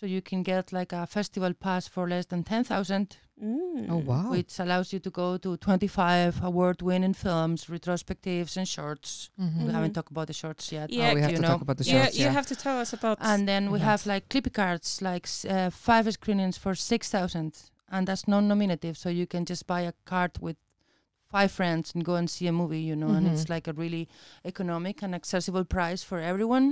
[0.00, 3.08] So you can get like a festival pass for less than ten thousand
[3.42, 3.90] Mm.
[3.90, 4.30] oh wow.
[4.30, 9.28] which allows you to go to 25 award-winning films, retrospectives, and shorts.
[9.40, 9.66] Mhm.
[9.66, 10.86] We haven't talked about the shorts yet.
[10.92, 11.48] Yeah, oh, we have you to know.
[11.54, 12.18] talk about the Yeah, shorts.
[12.20, 13.18] you have to tell us about.
[13.20, 17.52] And then we have like clippy cards, like uh, five screenings for 6,000,
[17.94, 18.96] and that's non-nominative.
[18.96, 20.56] So you can just buy a card with
[21.34, 23.10] five friends and go and see a movie, you know.
[23.18, 23.54] And it's Mhm.
[23.54, 24.04] like a really
[24.44, 26.66] economic and accessible price for everyone.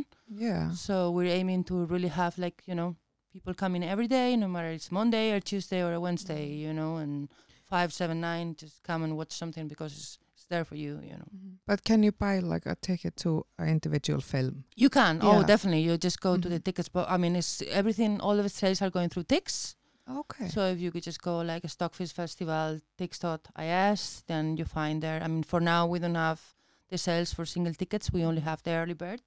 [0.46, 0.64] yeah.
[0.86, 2.90] So we're aiming to really have like you know
[3.34, 6.92] people coming every day, no matter it's Monday or Tuesday or a Wednesday, you know,
[7.02, 7.28] and
[7.74, 11.16] five, seven, nine, just come and watch something because it's, it's there for you, you
[11.20, 11.28] know.
[11.66, 14.54] But can you buy like a ticket to an individual film?
[14.76, 15.82] You can, oh, definitely.
[15.88, 16.64] You just go to the Mhm.
[16.66, 18.20] tickets, but I mean, it's everything.
[18.20, 19.74] All of the sales are going through Tix.
[20.08, 20.48] Okay.
[20.48, 25.22] So if you could just go like a Stockfish Festival, Tix.is, then you find there.
[25.22, 26.40] I mean, for now we don't have
[26.88, 28.12] the sales for single tickets.
[28.12, 29.22] We only have the early bird.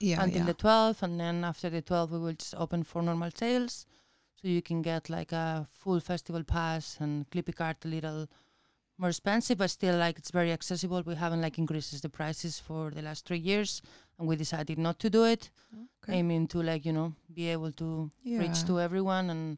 [0.00, 0.46] yeah, until yeah.
[0.46, 3.86] the 12th and then after the 12th we will just open for normal sales
[4.38, 8.28] so you can get like a full festival pass and clippy card a little
[8.98, 12.90] more expensive but still like it's very accessible we haven't like increases the prices for
[12.90, 13.80] the last three years
[14.18, 15.48] and we decided not to do it
[16.02, 16.18] Okay.
[16.18, 18.38] aiming to like you know be able to yeah.
[18.40, 19.56] reach to everyone and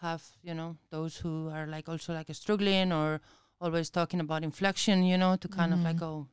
[0.00, 3.20] have you know those who are like also like struggling or
[3.60, 6.26] always talking about inflection you know to kind of like oh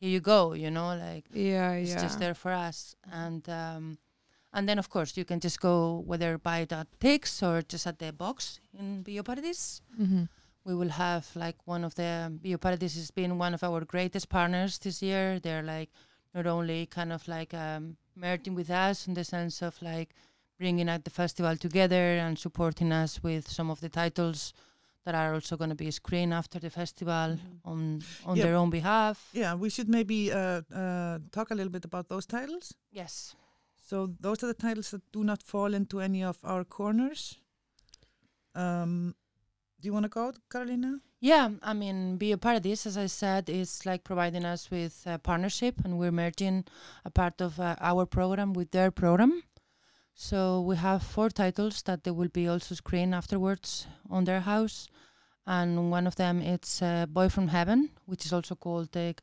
[0.00, 2.02] here you go you know like yeah, it's yeah.
[2.02, 3.98] just there for us and um
[4.52, 7.98] and then of course you can just go whether by the Tix or just at
[7.98, 9.80] the box in Bioparadis.
[9.96, 10.24] hmm
[10.64, 14.78] We will have like one of the Bioparadis has been one of our greatest partners
[14.78, 15.40] this year.
[15.40, 15.90] They're like
[16.34, 20.10] not only kind of like um, merging with us in the sense of like
[20.58, 24.52] bringing at the festival together and supporting us with some of the titles
[25.04, 27.60] that are also going to be screened after the festival Mhm.
[27.64, 28.44] on on Yeah.
[28.44, 29.16] their own behalf.
[29.32, 32.74] Yeah, we should maybe uh, uh, talk a little bit about those titles.
[32.90, 33.34] Yes.
[33.88, 37.38] So those are the titles that do not fall into any of our corners.
[38.54, 39.14] Um,
[39.80, 41.00] do you want to go, Carolina?
[41.20, 45.98] Yeah, I mean, Bioparadis, as I said, is like providing us with a partnership, and
[45.98, 46.64] we're merging
[47.04, 49.42] a part of uh, our program with their program.
[50.20, 54.88] So we have four titles that they will be also screened afterwards on their house,
[55.46, 59.14] and one of them it's uh, Boy from Heaven, which is also called the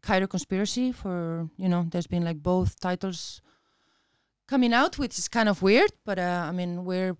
[0.00, 0.90] Cairo Conspiracy.
[0.90, 3.42] For you know, there's been like both titles
[4.46, 7.14] coming out, which is kind of weird, but uh, I mean, we're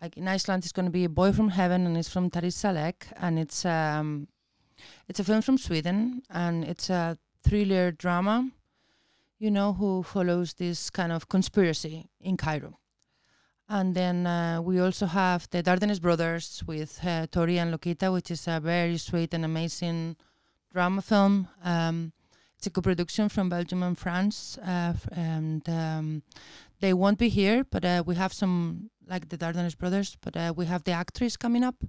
[0.00, 2.52] like in Iceland, it's going to be a boy from heaven, and it's from Tarik
[2.52, 4.26] Saleh, and it's um,
[5.06, 8.50] it's a film from Sweden, and it's a thriller drama,
[9.42, 12.78] you know, who follows this kind of conspiracy in Cairo.
[13.68, 18.30] And then uh, we also have the Dardenne brothers with uh, Tori and Lokita, which
[18.30, 20.16] is a very sweet and amazing
[20.72, 21.48] drama film.
[21.64, 22.12] Um,
[22.56, 26.22] it's a co-production from Belgium and France, uh, and um,
[26.78, 30.52] they won't be here, but uh, we have some like the Dardenne brothers, but uh,
[30.56, 31.82] we have the actress coming up.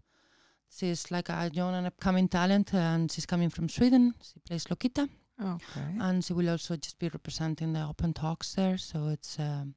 [0.75, 4.15] She's like a young and upcoming talent, and she's coming from Sweden.
[4.23, 5.07] She plays Lokita,
[5.43, 5.87] Okay.
[5.99, 8.77] and she will also just be representing the open talks there.
[8.77, 9.75] So it's um,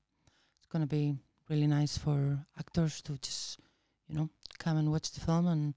[0.58, 1.14] it's going to be
[1.48, 3.58] really nice for actors to just
[4.08, 5.74] you know come and watch the film and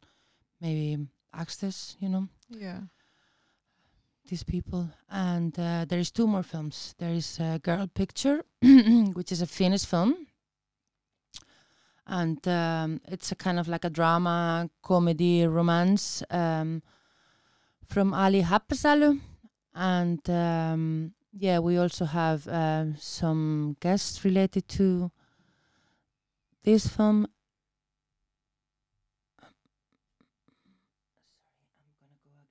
[0.61, 0.97] maybe
[1.33, 2.81] access you know yeah.
[4.29, 4.89] these people.
[5.09, 6.95] And uh, there is two more films.
[6.97, 8.43] There is a Girl Picture,
[9.13, 10.27] which is a Finnish film,
[12.07, 16.81] and um, it's a kind of like a drama, comedy, romance um,
[17.85, 19.19] from Alli Haapasalo.
[19.73, 25.11] And um, yeah, we also have uh, some guests related to
[26.63, 27.27] this film.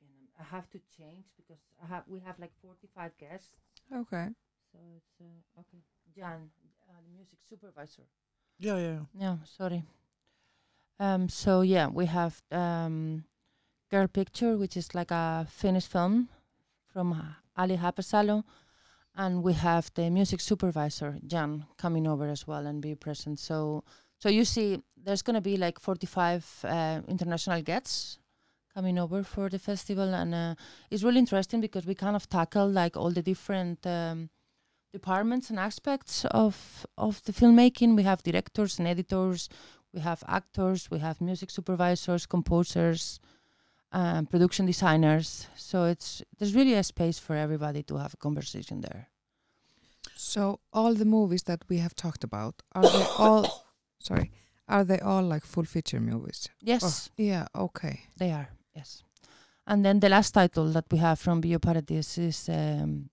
[0.01, 3.57] Sorry, I have to change because I have we have like 45 guests.
[3.93, 4.29] Okay.
[4.73, 5.83] So it's uh, okay.
[6.15, 6.51] Jan,
[6.89, 8.03] uh, the music supervisor.
[8.59, 8.99] Yeah, yeah.
[9.15, 9.85] Yeah, sorry.
[11.01, 13.25] Um, so yeah, we have um,
[13.91, 16.29] Girl Picture, which is like a Finnish film
[16.93, 17.23] from uh,
[17.57, 18.45] Alli Haapasalo,
[19.17, 23.39] and we have the music supervisor Jan coming over as well and be present.
[23.39, 23.85] So,
[24.19, 28.19] so you see, there's gonna be like 45 uh, international guests
[28.75, 30.55] coming over for the festival, and uh,
[30.91, 33.87] it's really interesting because we kind of tackle like all the different.
[33.87, 34.31] Um,
[34.91, 37.95] departments and aspects of of the filmmaking.
[37.95, 39.49] We have directors and editors,
[39.93, 43.21] we have actors, we have music supervisors, composers,
[43.93, 45.47] um, production designers.
[45.57, 49.09] So it's there's really a space for everybody to have a conversation there.
[50.17, 53.65] So all the movies that we have talked about are they all?
[53.99, 54.31] Sorry,
[54.69, 56.49] are they all like full feature movies?
[56.61, 57.47] Yes, Oh, yeah.
[57.55, 58.01] Okay.
[58.17, 58.49] they are.
[58.75, 59.03] Yes,
[59.67, 63.11] and then the last title that we have from Bioparadis is um,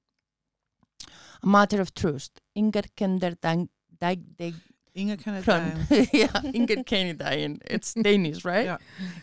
[1.43, 2.29] a matter of truth.
[2.55, 3.67] Inger Kender Dag
[3.99, 4.53] Dag
[4.95, 6.07] Dag Inga can Hrönn.
[6.13, 7.59] yeah, Inger Kennedyne.
[7.65, 8.65] It's Danish, right?
[8.65, 8.77] Yeah.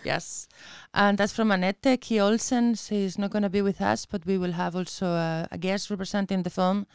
[0.05, 0.47] Yes.
[0.93, 2.17] And that's from Annette K.
[2.21, 2.75] Olesen.
[2.77, 5.91] She's not going to be with us, but we will have also a, a guest
[5.91, 6.87] representing the film.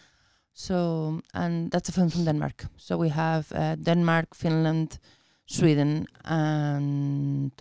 [0.53, 2.65] So, and that's a film from Denmark.
[2.77, 4.99] So we have uh, Denmark, Finland,
[5.45, 7.51] Sweden, and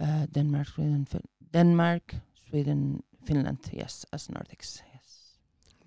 [0.00, 2.14] uh, Denmark, Sweden, fin- Denmark,
[2.48, 3.58] Sweden, Finland.
[3.72, 4.80] Yes, as Nordics.
[4.94, 5.38] Yes.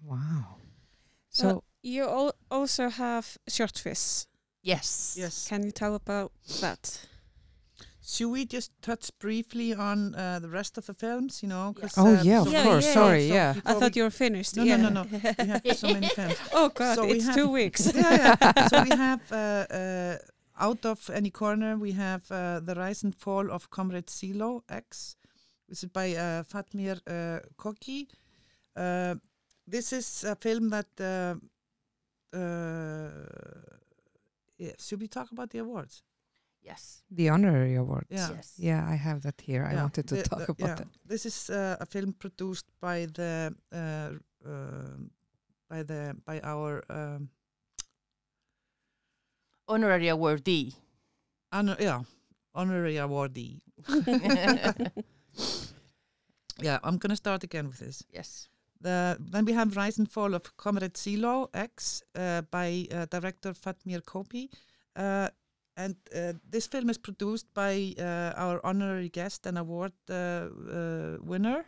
[0.03, 0.57] Wow.
[1.29, 4.27] So So you al- also have Shortfish.
[4.63, 5.15] Yes.
[5.17, 5.47] Yes.
[5.47, 7.07] Can you tell about that?
[8.03, 11.41] Should we just touch briefly on uh, the rest of the films?
[11.43, 12.85] You know, 'cause, Oh, uh, yeah, of so- Yeah, course.
[12.85, 13.27] yeah, Sorry.
[13.27, 13.53] so yeah.
[13.65, 14.55] I thought you were finished.
[14.57, 14.77] No, yeah.
[14.77, 15.07] no, no, no.
[15.11, 16.35] We have so many films.
[16.53, 17.91] oh God, So it's have- two weeks.
[17.95, 18.67] yeah, yeah.
[18.67, 19.35] So we have uh,
[19.73, 20.17] uh,
[20.59, 25.15] out of any corner, we have uh, the rise and fall of Comrade Silo X,
[25.67, 28.07] which is by uh, Fatmir uh, Koçi.
[28.75, 29.15] Uh,
[29.67, 30.87] this is a film that.
[32.33, 33.09] Uh,
[34.57, 36.03] yeah, should we talk about the awards?
[36.63, 37.01] Yes.
[37.09, 38.07] the honorary awards.
[38.11, 38.29] Yeah.
[38.35, 38.53] Yes.
[38.57, 39.65] Yeah, I have that here.
[39.65, 40.75] I wanted to the- talk the- about yeah.
[40.75, 40.87] that.
[41.07, 44.11] This is uh, a film produced by the uh,
[44.47, 44.97] uh,
[45.69, 47.29] by the by our um,
[49.67, 50.75] Honorary awardee.
[51.51, 52.01] honor, yeah
[52.53, 53.61] honorary awardee.
[56.61, 58.03] Yeah, I'm gonna start again with this.
[58.13, 58.47] yes.
[58.81, 63.53] The, then we have Rise and Fall of Comrade Silo X uh, by uh, director
[63.53, 64.49] Fatmir Koçi.
[64.95, 65.29] Uh,
[65.77, 71.17] and uh, this film is produced by uh, our honorary guest and award uh, uh,
[71.21, 71.65] winner,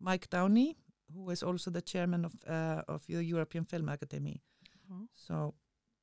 [0.00, 0.76] Mike Downey,
[1.14, 4.40] who is also the chairman of uh, of the European Film Academy.
[5.14, 5.54] So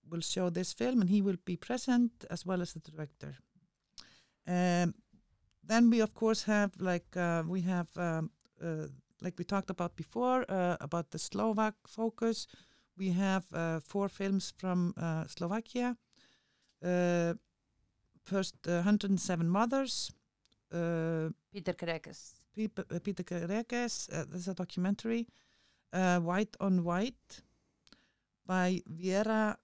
[0.09, 3.35] we'll show this film, and he will be present as well as the director.
[4.47, 4.93] Um,
[5.63, 8.29] then we of course have like uh, we have um,
[8.61, 8.87] uh,
[9.21, 12.47] like we talked about before uh, about the Slovak focus.
[12.97, 15.97] We have uh, four films from uh, Slovakia,
[16.83, 17.33] uh,
[18.23, 20.11] first uh, 107 Mothers.
[20.71, 22.33] Uh, Peter Kerekes.
[22.55, 24.07] Peter, uh, Peter Kerekes.
[24.11, 25.27] Uh, there's a documentary.
[25.91, 27.43] Uh, White on White
[28.45, 29.55] by Viera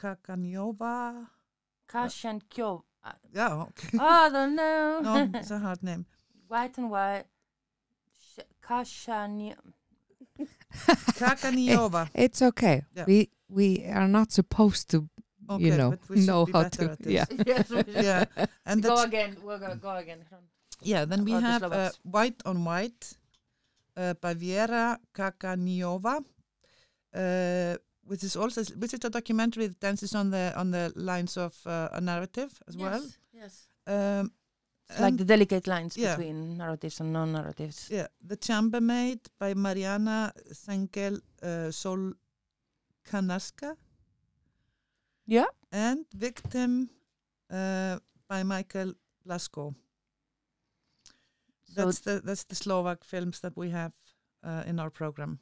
[0.00, 1.26] Kakaniova.
[1.88, 2.84] Kashan Kyo.
[3.04, 3.98] Uh, Yeah, okay.
[3.98, 5.00] I don't know.
[5.04, 6.06] no, it's a hard name.
[6.48, 7.24] White on white.
[8.60, 9.54] Sh- Kashan.
[11.18, 12.08] Kakaniova.
[12.14, 12.84] It's okay.
[12.94, 13.04] Yeah.
[13.06, 15.08] We we are not supposed to,
[15.50, 16.90] Okay, you know, but we know be how to.
[16.92, 17.12] at this.
[17.12, 17.24] Yeah.
[17.46, 17.70] yes.
[17.88, 18.24] Yeah,
[18.66, 19.36] and Go again.
[19.42, 20.24] We're gonna go again.
[20.82, 23.12] Yeah, then we Or the have uh, White on White
[23.96, 26.24] uh, by Viera Kakaniova,
[27.14, 31.36] uh, which is also which is a documentary that dances on the on the lines
[31.36, 33.02] of uh, a narrative as well.
[33.32, 33.66] Yes.
[33.86, 34.39] Um, It's
[34.98, 36.16] like the delicate lines yeah.
[36.16, 37.88] between narratives and non-narratives.
[37.90, 42.12] yeah, The Chambermaid by Mariana Sengel uh, Sol
[43.10, 43.76] Kanaska
[45.26, 45.46] Yeah.
[45.70, 46.90] and Victim
[47.50, 48.94] uh, by Michael
[49.26, 49.74] Blasko.
[51.74, 53.92] So That's the that's the Slovak films that we have
[54.42, 55.38] uh, in our program.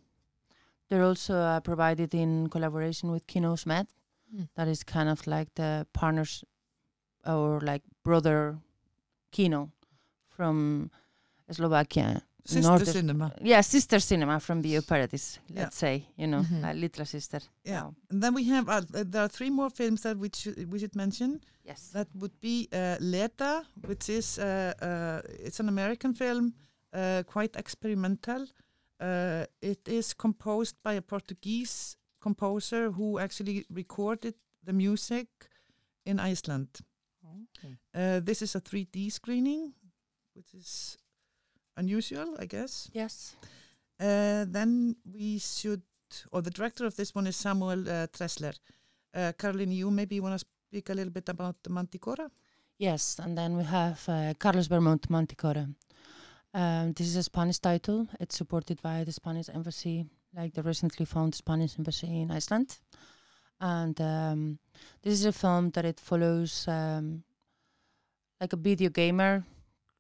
[0.90, 3.86] they're also uh, provided in collaboration with Kino Úsmev.
[4.34, 4.48] Mm.
[4.56, 6.44] That is kind of like the partners
[7.26, 8.58] or like brother
[9.30, 9.70] Kino
[10.28, 10.90] from
[11.50, 12.22] Slovakia.
[12.44, 13.32] Sister Northern- cinema.
[13.42, 15.64] Yeah, sister cinema from Bioparadis, Yeah.
[15.64, 16.62] let's say, you know, Mhm.
[16.62, 17.40] like little sister.
[17.64, 17.82] Yeah.
[17.82, 17.94] Wow.
[18.10, 20.96] And then we have uh, there are three more films that we should we should
[20.96, 21.40] mention.
[21.64, 21.90] Yes.
[21.92, 26.54] That would be uh, Leda, which is uh, uh, it's an American film,
[26.94, 28.46] uh, quite experimental.
[29.00, 35.28] Uh, it is composed by a Portuguese composer who actually recorded the music
[36.06, 36.68] in Iceland.
[37.94, 39.72] Uh, this is a 3D screening,
[40.34, 40.96] which is
[41.76, 42.90] unusual, I guess.
[42.92, 43.36] yes.
[44.00, 45.82] Uh, then we should,
[46.30, 48.54] or the director of this one is Samuel uh, Tressler.
[49.12, 52.30] Uh, Caroline, you maybe want to speak a little bit about the Manticora?
[52.78, 55.66] Yes, and then we have uh, Carlos Vermut Manticore.
[56.54, 58.06] Um, this is a Spanish title.
[58.20, 62.78] It's supported by the Spanish embassy, like the recently found Spanish embassy in Iceland.
[63.60, 64.58] And um,
[65.02, 67.24] this is a film that it follows um,
[68.40, 69.44] like a video gamer,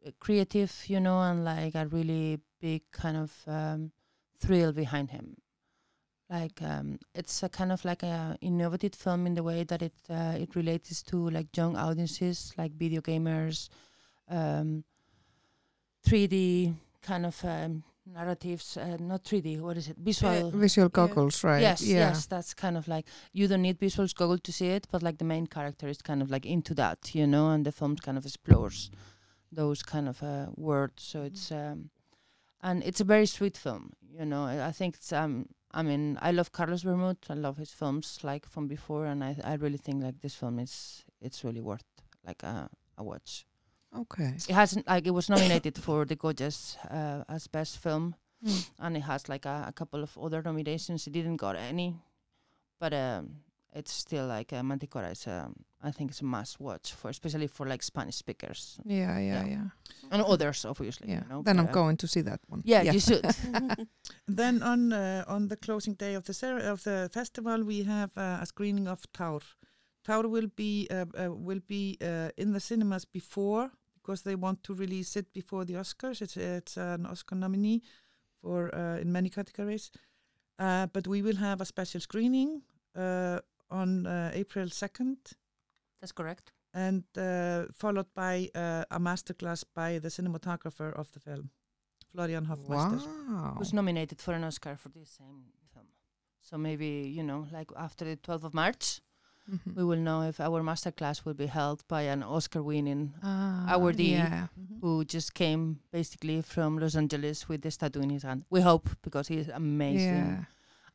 [0.06, 3.90] uh, creative, you know, and like a really big kind of um,
[4.38, 5.36] thrill behind him.
[6.30, 9.94] Like um, it's a kind of like a innovative film in the way that it
[10.10, 13.70] uh, it relates to like young audiences, like video gamers,
[14.28, 14.84] um,
[16.06, 17.82] 3D kind of um,
[18.12, 18.76] narratives.
[18.76, 19.60] Uh, not 3D.
[19.60, 19.96] What is it?
[19.98, 20.50] Visual.
[20.50, 21.60] Visual goggles, right?
[21.60, 22.08] Yes, yeah.
[22.08, 25.18] yes, that's kind of like you don't need visual goggles to see it, but like
[25.18, 28.18] the main character is kind of like into that, you know, and the film kind
[28.18, 28.90] of explores
[29.52, 31.02] those kind of uh, words.
[31.02, 31.90] So it's um,
[32.62, 34.44] and it's a very sweet film, you know.
[34.44, 37.18] I, I think it's um, I mean, I love Carlos Vermut.
[37.28, 40.58] I love his films like from before, and I I really think like this film
[40.58, 41.84] is it's really worth
[42.26, 43.47] like a a watch.
[44.00, 44.34] Okay.
[44.48, 48.70] It hasn't like it was nominated for the Goyas uh, as best film Mm.
[48.78, 51.06] and it has like a, a couple of other nominations.
[51.08, 51.96] It didn't got any,
[52.78, 53.30] but um,
[53.74, 57.48] it's still like uh, Manticora is um, I think it's a must watch for especially
[57.48, 59.50] for like Spanish speakers Yeah, yeah, Yeah.
[59.50, 59.64] yeah.
[60.12, 61.08] and others obviously.
[61.08, 61.22] Yeah.
[61.24, 62.62] You know, then I'm uh, going to see that one.
[62.64, 63.24] Yeah, you should.
[64.28, 68.10] Then on uh, on the closing day of the cer- of the festival, we have
[68.16, 69.42] uh, a screening of Tár.
[70.06, 73.70] Tár will be uh, uh, will be uh, in the cinemas before
[74.08, 76.22] because they want to release it before the Oscars.
[76.22, 77.82] It's it's an Oscar nominee
[78.40, 79.90] for uh, in many categories.
[80.58, 82.62] Uh, but we will have a special screening
[82.96, 83.38] uh,
[83.70, 85.16] on uh, April second,
[86.00, 86.52] That's correct.
[86.72, 91.50] and uh, followed by uh, a masterclass by the cinematographer of the film,
[92.12, 92.98] Florian Hoffmeister.
[93.28, 93.56] Wow.
[93.58, 95.86] Who's nominated for an Oscar for this same film?
[96.40, 99.00] So maybe you know, like after the 12th of March,
[99.50, 99.74] Mhm.
[99.76, 104.10] we will know if our masterclass will be held by an Oscar-winning Ah, awardee.
[104.10, 104.46] Yeah.
[104.60, 104.80] Mhm.
[104.80, 108.44] who just came basically from Los Angeles with the statue in his hand.
[108.50, 110.26] We hope because he is amazing.
[110.26, 110.44] Yeah.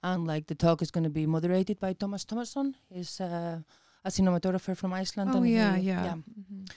[0.04, 2.76] And like the talk is going to be moderated by Thomas Thomasson.
[2.90, 3.60] He's uh,
[4.06, 5.32] a cinematographer from Iceland.
[5.34, 6.16] Oh and yeah, he, yeah.
[6.16, 6.70] Mhm.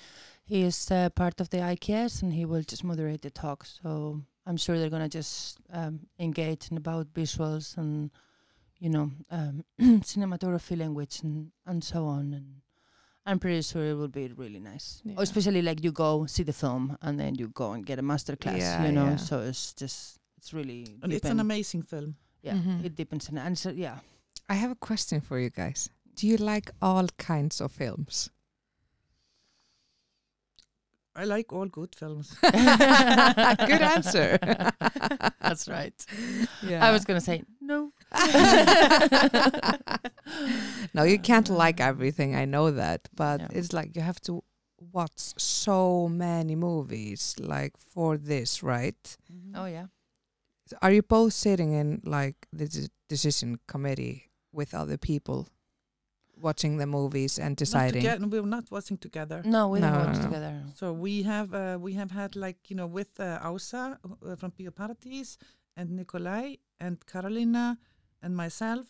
[0.44, 3.64] He is uh, part of the IKS and he will just moderate the talk.
[3.64, 8.10] So I'm sure they're going to just um, engage in about visuals and
[8.78, 12.46] you know um, cinematography language and and so on and.
[13.28, 15.02] I'm pretty sure it will be really nice.
[15.04, 15.14] Yeah.
[15.18, 18.02] Or especially like you go see the film and then you go and get a
[18.02, 19.06] master class, Yeah, you know.
[19.06, 19.16] yeah.
[19.16, 22.14] So it's just it's really And it's an amazing film.
[22.42, 22.84] yeah, Mhm.
[22.84, 23.98] it depends on and so yeah.
[24.48, 25.90] I have a question for you guys.
[26.14, 28.30] Do you like all kinds of films?
[31.16, 32.36] I like all good films.
[32.42, 34.38] Good answer.
[35.40, 35.94] That's right.
[36.62, 36.86] Yeah.
[36.86, 37.90] I was gonna say no.
[40.94, 42.34] no, you can't like everything.
[42.34, 43.48] I know that, but Yeah.
[43.58, 44.42] it's like you have to
[44.92, 49.16] watch so many movies like for this, right?
[49.32, 49.52] Mhm.
[49.54, 49.86] Oh yeah.
[50.82, 55.46] Are you both sitting in like the de- decision committee with other people,
[56.36, 58.02] watching the movies and Not deciding?
[58.02, 59.42] together, we're not watching together.
[59.44, 60.22] No, we No, don't no, work no.
[60.22, 60.62] together.
[60.74, 64.50] So we have uh, we have had like you know with uh, Ása uh, from
[64.52, 65.36] Bioparadis
[65.76, 67.78] and Nikolai and Carolina
[68.22, 68.86] and myself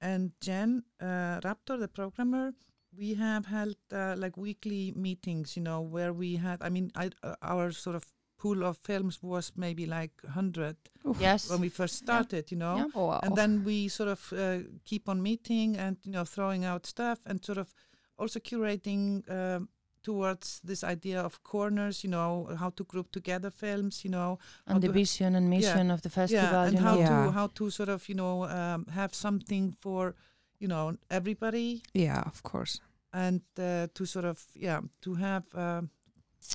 [0.00, 2.52] and Jen uh, Raptor, the programmer.
[2.96, 6.60] We have held uh, like weekly meetings, you know, where we had.
[6.60, 8.04] I mean, I, uh, our sort of
[8.36, 10.76] pool of films was maybe like hundred
[11.18, 11.48] Yes.
[11.48, 12.76] when we first started, you know.
[12.76, 12.86] Yeah.
[12.94, 13.20] Oh, wow.
[13.22, 17.20] and then we sort of uh, keep on meeting and you know throwing out stuff
[17.24, 17.72] and sort of
[18.18, 19.68] also curating um,
[20.02, 24.82] towards this idea of corners you know how to group together films you know and
[24.82, 26.50] the vision and mission of the festival.
[26.52, 27.00] yeah and you how know.
[27.00, 27.24] Yeah.
[27.26, 30.14] to how to sort of you know um, have something for
[30.58, 32.80] you know everybody yeah, of course.
[33.12, 35.90] and uh, to sort of yeah to have um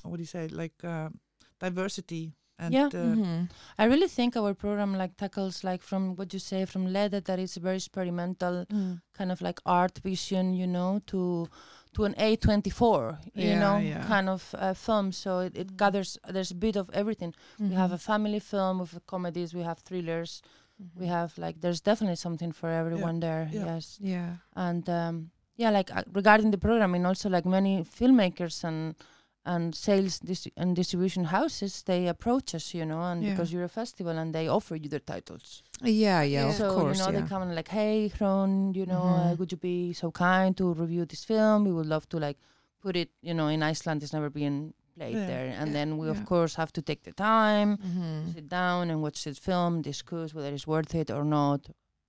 [0.04, 1.08] what do you say like uh,
[1.60, 2.86] diversity and Yeah.
[2.86, 3.48] uh, Mhm.
[3.78, 7.38] I really think our program like tackles like from what you say from Leda that
[7.38, 8.64] is a very experimental
[9.18, 11.48] kind of like art vision, you know, to
[11.98, 14.04] to an A24, you Yeah, know, yeah.
[14.06, 15.10] kind of uh, film.
[15.12, 17.34] So it, it gathers there's a bit of everything.
[17.58, 18.00] We have a Mhm.
[18.10, 20.42] family film with comedies, we have thrillers,
[21.00, 21.10] we Mhm.
[21.18, 23.48] have like there's definitely something for everyone there.
[23.52, 23.64] Yeah.
[23.74, 24.30] Yes, Yeah.
[24.54, 28.94] and um, yeah, like uh, regarding the programming, also like many filmmakers and
[29.54, 33.30] and sales dis- and distribution houses, they approach us, you know, and Yeah.
[33.30, 35.62] because you're a festival and they offer you their titles.
[36.04, 36.98] Yeah, yeah, of so course.
[36.98, 37.20] you know yeah.
[37.20, 39.38] they come and like, hey, Hrönn, you know, uh, Mhm.
[39.38, 41.58] would you be so kind to review this film?
[41.68, 42.38] We would love to like
[42.84, 43.98] put it, you know, in Iceland.
[44.02, 44.56] It's never been
[44.96, 46.14] played Yeah, there, and yeah, then we yeah.
[46.16, 48.34] of course have to take the time, Mhm.
[48.34, 51.60] sit down and watch this film, discuss whether it's worth it or not.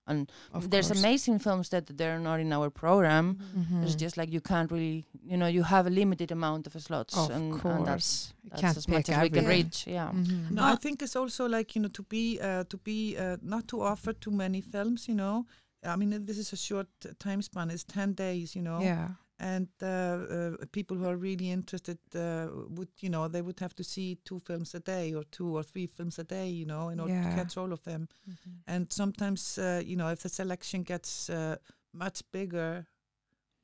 [0.10, 1.00] And Of there's course.
[1.04, 3.26] amazing films that they're not in our program.
[3.60, 3.84] Mhm.
[3.84, 7.16] It's just like you can't really, you know, you have a limited amount of slots,
[7.18, 9.78] Of and, and that's that's can't as much as we can reach.
[9.88, 10.12] Yeah.
[10.12, 10.52] Mhm.
[10.52, 10.64] No.
[10.74, 13.76] I think it's also like you know to be uh, to be uh, not to
[13.92, 15.08] offer too many films.
[15.08, 15.46] You know,
[15.84, 17.70] I mean this is a short uh, time span.
[17.70, 18.56] It's ten days.
[18.56, 19.08] You know, Yeah.
[19.40, 23.74] And uh, uh, people who are really interested uh, would you know they would have
[23.76, 26.50] to see two films a day or two or three films a day.
[26.50, 27.30] You know, in order Yeah.
[27.30, 28.08] to catch all of them.
[28.28, 28.64] Mhm.
[28.68, 31.56] And sometimes uh, you know if the selection gets uh,
[31.94, 32.86] much bigger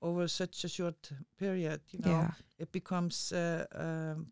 [0.02, 2.32] over such a short period, you know, Yeah.
[2.60, 3.32] it becomes.
[3.32, 4.32] Uh, um,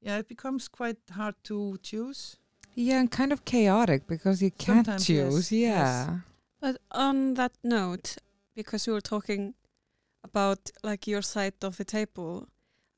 [0.00, 2.36] yeah, it becomes quite hard to choose.
[2.74, 5.50] Yeah, and kind of chaotic because you can't Sometimes, choose.
[5.52, 5.78] yes.
[5.78, 6.20] Yeah.
[6.60, 8.16] But on that note,
[8.54, 9.54] because we were talking
[10.36, 12.46] about like your side of the table,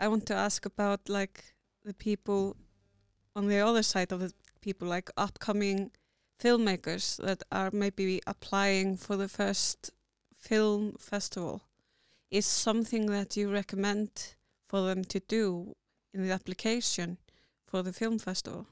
[0.01, 2.57] I want to ask about like the people
[3.36, 5.93] on the other side of the people, like upcoming
[6.43, 9.93] filmmakers that are maybe applying for the first
[10.36, 11.62] film festival.
[12.28, 14.11] Is something that you recommend
[14.68, 15.76] for them to do
[16.12, 17.18] in the application
[17.68, 18.66] for the film festival?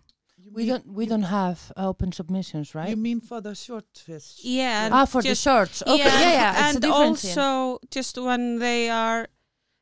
[0.47, 2.88] You We don't we don't have open submissions, right?
[2.90, 4.38] You mean for the short fish?
[4.42, 5.82] Yeah, ah, for the just- shorts.
[5.82, 6.51] Okay, yeah, yeah.
[6.53, 7.38] it's a and different thing.
[7.38, 9.26] also just when they are,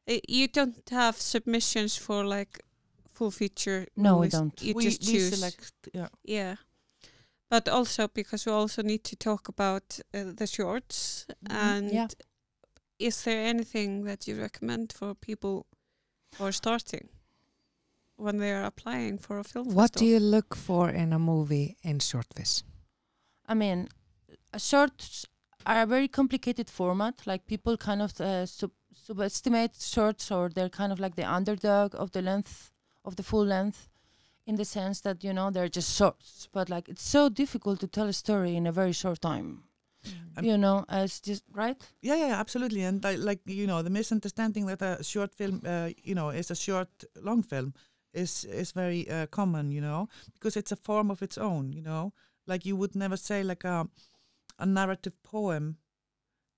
[0.09, 2.61] uh, you don't have submissions for like
[3.13, 3.87] full feature.
[3.97, 4.63] No, we don't.
[4.63, 5.35] You we, just we choose.
[5.35, 5.73] select.
[5.93, 6.09] Yeah.
[6.25, 6.57] Yeah,
[7.51, 11.55] but also because we also need to talk about uh, the shorts Mhm.
[11.55, 12.09] and Yeah.
[12.99, 15.67] is there anything that you recommend for people
[16.39, 17.09] who are starting
[18.17, 21.77] when they are applying for a film What do you look for in a movie
[21.83, 22.63] in short Shortfish?
[23.47, 23.89] I mean,
[24.53, 25.27] uh, shorts
[25.67, 27.27] are a very complicated format.
[27.27, 31.95] Like people kind of uh, sub- subestimate shorts, or they're kind of like the underdog
[31.95, 32.71] of the length
[33.05, 33.89] of the full length,
[34.47, 36.49] in the sense that you know they're just shorts.
[36.53, 39.65] But like it's so difficult to tell a story in a very short time.
[40.37, 41.77] Um, you know, as just right.
[42.03, 42.83] Yeah, yeah, absolutely.
[42.83, 46.51] And I, like you know, the misunderstanding that a short film, uh, you know, is
[46.51, 46.89] a short
[47.23, 47.75] long film,
[48.15, 49.71] is is very uh, common.
[49.73, 51.73] You know, because it's a form of its own.
[51.73, 52.13] You know,
[52.47, 53.87] like you would never say like a
[54.59, 55.77] a narrative poem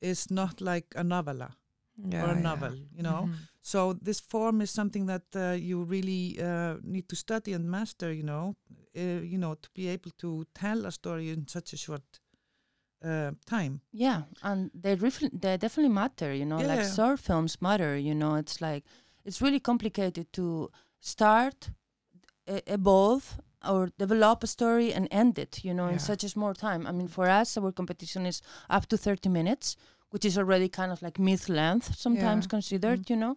[0.01, 1.57] is not like a novella
[2.23, 2.75] or a novel.
[2.97, 3.37] You know, Mhm.
[3.61, 8.13] so this form is something that uh, you really uh, need to study and master.
[8.13, 8.55] You know,
[8.97, 12.21] uh, you know, to be able to tell a story in such a short
[13.05, 13.81] uh, time.
[13.93, 16.35] Yeah, and they they definitely matter.
[16.35, 16.95] You know, Yeah, like yeah.
[16.95, 17.97] short films matter.
[17.97, 18.85] You know, it's like
[19.25, 20.71] it's really complicated to
[21.01, 21.71] start,
[22.47, 23.39] evolve,
[23.69, 25.65] or develop a story and end it.
[25.65, 26.87] You know, in such a small time.
[26.87, 29.77] I mean, for us, our competition is up to thirty minutes,
[30.11, 32.51] which is already kind of like mid length sometimes Yeah.
[32.51, 33.11] considered.
[33.11, 33.37] You know.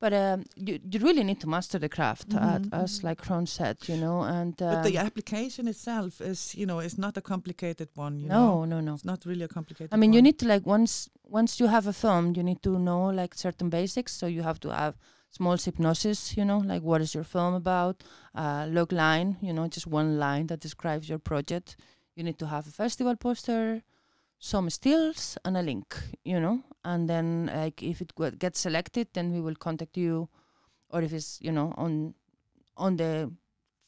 [0.00, 3.04] But um, you, you really need to master the craft, Mhm, as mhm.
[3.04, 4.20] like Hrönn said, you know.
[4.22, 8.20] And um, But the application itself is, you know, is not a complicated one.
[8.20, 8.94] You know, no, no, no.
[8.94, 9.94] it's not really a complicated.
[9.94, 12.78] I mean, you need to like once once you have a film, you need to
[12.78, 14.12] know like certain basics.
[14.12, 14.94] So you have to have
[15.36, 18.04] small hypnosis, you know, like what is your film about,
[18.34, 21.76] uh, log line, you know, just one line that describes your project.
[22.14, 23.82] You need to have a festival poster,
[24.38, 29.32] some stills, and a link, you know, and then like if it gets selected, then
[29.32, 30.28] we will contact you,
[30.90, 32.14] or if it's you know on
[32.76, 33.32] on the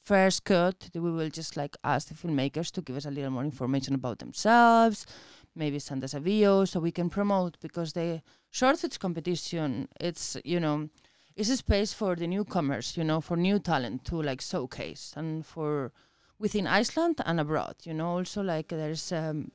[0.02, 3.44] first cut, we will just like ask the filmmakers to give us a little more
[3.44, 5.06] information about themselves,
[5.54, 8.20] maybe send us a video so we can promote because the
[8.50, 10.88] short competition, it's you know,
[11.36, 15.44] it's a space for the newcomers, you know, for new talent to like showcase and
[15.44, 15.92] for
[16.38, 19.50] within Iceland and abroad, you know, also like there's um,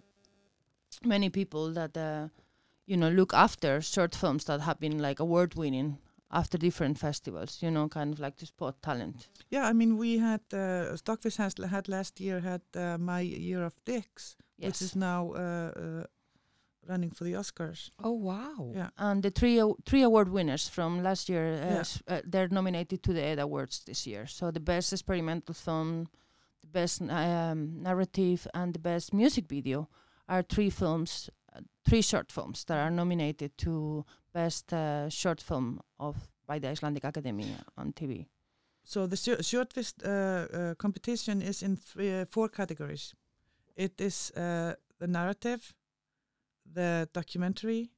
[1.03, 2.27] many people that uh,
[2.85, 5.97] you know look after short films that have been like award winning
[6.31, 9.27] after different festivals, you know, kind of like to spot talent.
[9.49, 13.63] Yeah, I mean, we had uh, Stockfish has had last year had uh, my year
[13.63, 16.03] of dicks, which is now uh, uh,
[16.87, 17.89] running for the Oscars.
[18.03, 18.71] Oh, wow.
[18.75, 22.15] Yeah, and the three three award winners from last year uh, Yeah.
[22.17, 24.27] uh, they're nominated to the Edda Awards this year.
[24.27, 26.07] So the best experimental film,
[26.61, 29.87] the best um, narrative, and the best music video
[30.27, 35.79] are three films, uh, three short films that are nominated to best uh, short film
[35.99, 36.15] of
[36.47, 38.25] by the Icelandic Academy on TV.
[38.83, 43.13] So the shor- Shortfish uh, uh, competition is in th- uh, four categories.
[43.75, 45.73] It is uh, the narrative,
[46.73, 47.91] the documentary,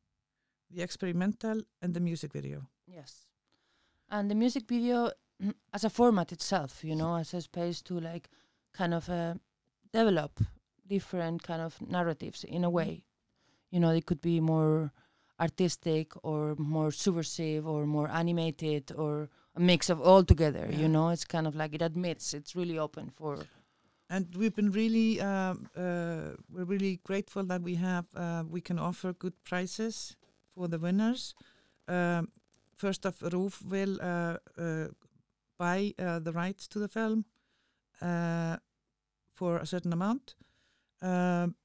[0.70, 2.68] the experimental, and the music video.
[2.88, 3.28] Yes.
[4.10, 5.12] And the music video
[5.74, 8.30] as a format itself, you know, as a space to like
[8.74, 9.36] kind of uh,
[9.92, 10.40] develop
[10.88, 13.04] different kind of narratives in a way.
[13.72, 14.92] You know, it could be more
[15.40, 20.78] artistic or more subversive or more animated or a mix of all together, Yeah.
[20.80, 23.38] you know, it's kind of like it admits it's really open for
[24.10, 28.78] And we've been really, um, uh, we're really grateful that we have, uh, we can
[28.80, 30.16] offer good prices
[30.54, 31.34] for the winners.
[31.88, 32.28] Um,
[32.76, 34.88] first off, Roof will uh, uh,
[35.58, 37.26] buy uh, the rights to the film
[38.02, 38.58] uh,
[39.34, 40.36] for a certain amount.
[41.02, 41.56] Um,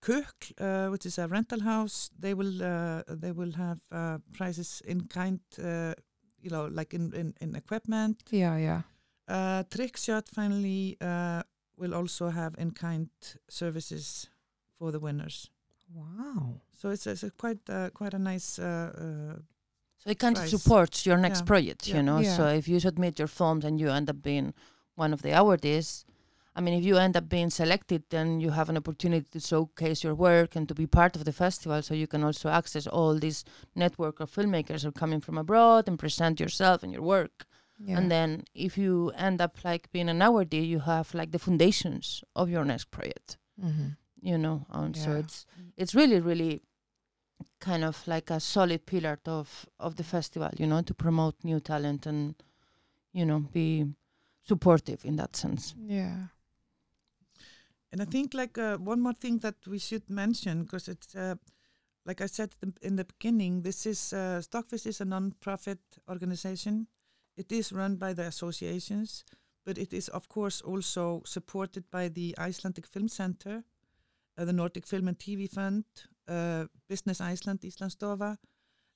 [0.00, 4.82] Cook, uh, which is a rental house, they will uh, they will have uh, prices
[4.84, 5.94] in kind, uh,
[6.42, 8.22] you know, like in, in, in equipment.
[8.30, 8.84] Já, já.
[9.26, 11.42] Uh, Trickshot finally uh,
[11.76, 13.08] will also have in-kind
[13.48, 14.28] services
[14.78, 15.50] for the winners.
[15.92, 16.60] Wow.
[16.72, 18.58] So it's, it's a quite uh, quite a nice.
[18.58, 19.38] Uh, uh,
[19.98, 21.46] So it kind of supports your next Yeah.
[21.46, 21.96] project, Yeah.
[21.96, 22.18] you know.
[22.20, 22.36] Yeah.
[22.36, 24.54] So if you submit your forms and you end up being
[24.96, 26.04] one of the awardees,
[26.56, 30.04] I mean, if you end up being selected, then you have an opportunity to showcase
[30.04, 31.82] your work and to be part of the festival.
[31.82, 33.44] So you can also access all this
[33.74, 37.46] network of filmmakers who are coming from abroad and present yourself and your work.
[37.78, 37.98] Yeah.
[37.98, 42.22] And then if you end up like being an awardee, you have like the foundations
[42.34, 43.96] of your next project Mhm.
[44.22, 45.46] you know um, so it's
[45.76, 46.60] it's really really
[47.60, 51.60] kind of like a solid pillar of of the festival you know to promote new
[51.60, 52.34] talent and
[53.12, 53.84] you know be
[54.42, 56.28] supportive in that sense Yeah.
[57.92, 61.34] and I think like uh, one more thing that we should mention because it's uh,
[62.06, 66.86] like I said in- in the beginning, this is uh, Stockfish is a non-profit organization.
[67.36, 69.24] It is run by the associations,
[69.64, 73.64] but it is of course also supported by the Icelandic Film Center,
[74.38, 75.84] uh, the Nordic Film and TV Fund,
[76.28, 78.38] uh, Business Iceland, Islandsstofa,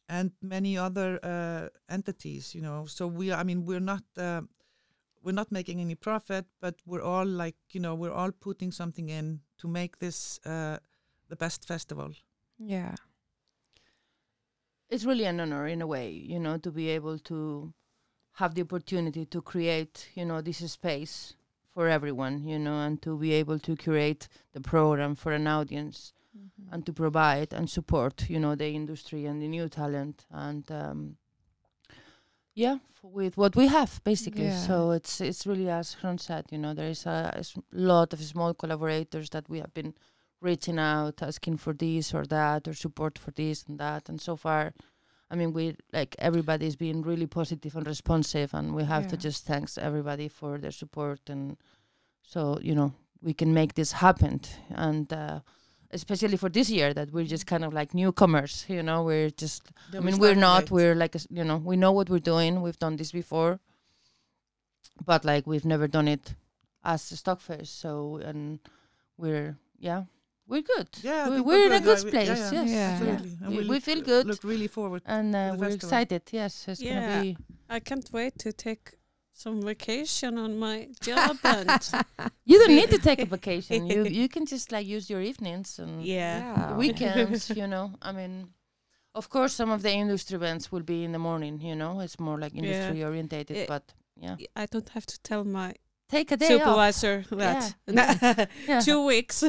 [0.09, 2.55] and many other uh, entities.
[2.55, 3.41] You know, so we are.
[3.41, 4.05] I mean, we're not.
[4.16, 4.43] Uh,
[5.22, 9.09] we're not making any profit, but we're all like, you know, we're all putting something
[9.09, 10.78] in to make this uh,
[11.28, 12.12] the best festival.
[12.59, 12.95] Yeah.
[14.89, 17.72] it's really an honor in a way you know to be able to
[18.41, 21.14] have the opportunity to create you know this space
[21.74, 26.12] for everyone you know and to be able to curate the program for an audience
[26.36, 26.72] Mhm.
[26.72, 31.16] and to provide and support you know the industry and the new talent and um,
[32.55, 34.66] yeah f- with what we have basically Yeah.
[34.68, 38.12] so it's it's really as Hrönn said you know there is a, a s- lot
[38.12, 39.95] of small collaborators that we have been
[40.41, 44.36] reaching out asking for this or that or support for this and that and so
[44.36, 44.72] far
[45.31, 49.45] I mean we like everybody's been really positive and responsive and we have to just
[49.45, 51.57] thanks everybody for their support and
[52.22, 54.41] so you know we can make this happen.
[54.70, 55.41] And uh,
[55.91, 59.62] especially for this year that we're just kind of like newcomers you know we're just
[59.95, 62.79] i mean we're not we're like a you know we know what we're doing we've
[62.79, 63.59] done this before
[65.05, 66.35] but like we've never done it
[66.85, 68.61] as a stockfish so and
[69.16, 70.03] we're yeah
[70.51, 71.99] we're good Yeah, we, think we're in a good.
[72.03, 72.91] good Yeah, place yeah, yeah, yes Yeah.
[73.13, 73.33] absolutely.
[73.43, 74.25] And We- we look- feel good.
[74.27, 75.03] Look really forward.
[75.07, 75.89] and uh, the we're festival.
[75.89, 76.95] excited yes it's Yeah.
[76.95, 77.37] gonna be
[77.77, 78.85] I can't wait to take
[79.45, 80.77] some vacation on my
[81.09, 81.71] job and
[82.51, 85.79] you don't need to take a vacation you you can just like use your evenings
[85.79, 86.39] and yeah.
[86.39, 86.77] Yeah.
[86.83, 88.35] weekends you know i mean
[89.15, 91.55] Of course, some of the industry events will be in the morning.
[91.71, 92.63] You know, it's more like Yeah.
[92.63, 93.57] industry orientated.
[93.57, 93.85] Eh, but
[94.25, 95.71] yeah, I don't have to tell my
[96.17, 96.61] take a day off.
[96.61, 97.75] supervisor that.
[98.69, 98.81] Yeah.
[98.89, 99.43] Two weeks.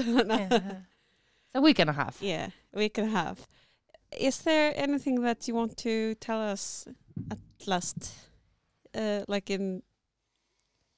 [1.54, 1.60] Yeah.
[1.60, 2.22] a week and a half.
[2.22, 3.48] Yeah, a week and a half.
[4.18, 6.88] Is there anything that you want to tell us
[7.32, 8.14] at last,
[8.96, 9.84] uh, like in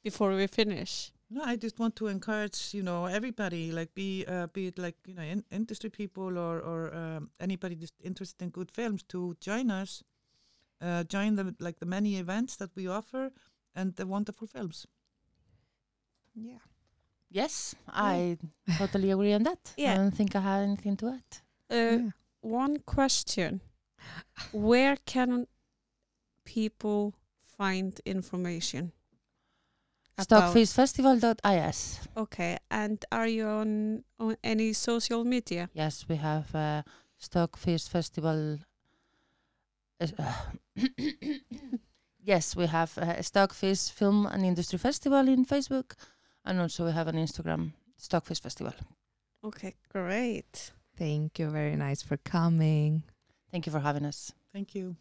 [0.04, 1.12] before we finish?
[1.30, 4.96] No, I just want to encourage you know everybody, like be uh, be it like
[5.06, 9.36] you know in, industry people or or um, anybody just interested in good films to
[9.40, 10.04] join us,
[10.82, 13.32] uh, join the like the many events that we offer
[13.76, 14.88] and the wonderful films.
[16.36, 16.60] Yeah.
[17.34, 18.38] Yes, I
[18.78, 19.74] totally agree on that.
[19.78, 19.94] Yeah.
[19.94, 21.24] I don't think I have anything to add.
[21.70, 22.10] Uh, yeah.
[22.42, 23.62] One question:
[24.52, 25.48] Where can
[26.44, 27.14] people
[27.58, 28.92] find information?
[30.20, 32.00] Stockfishfestival.is.
[32.18, 35.70] Okay, and are you on on any social media?
[35.74, 36.82] Yes, we have uh,
[37.18, 38.60] Stockfish Festival.
[40.02, 40.34] Uh,
[42.24, 45.96] yes, we have uh, Stockfish Film and Industry Festival in Facebook,
[46.46, 48.74] and also we have an Instagram Stockfish Festival.
[49.44, 50.72] Okay, great.
[50.98, 51.50] Thank you.
[51.50, 53.04] Very nice for coming.
[53.52, 54.32] Thank you for having us.
[54.54, 54.96] Thank you.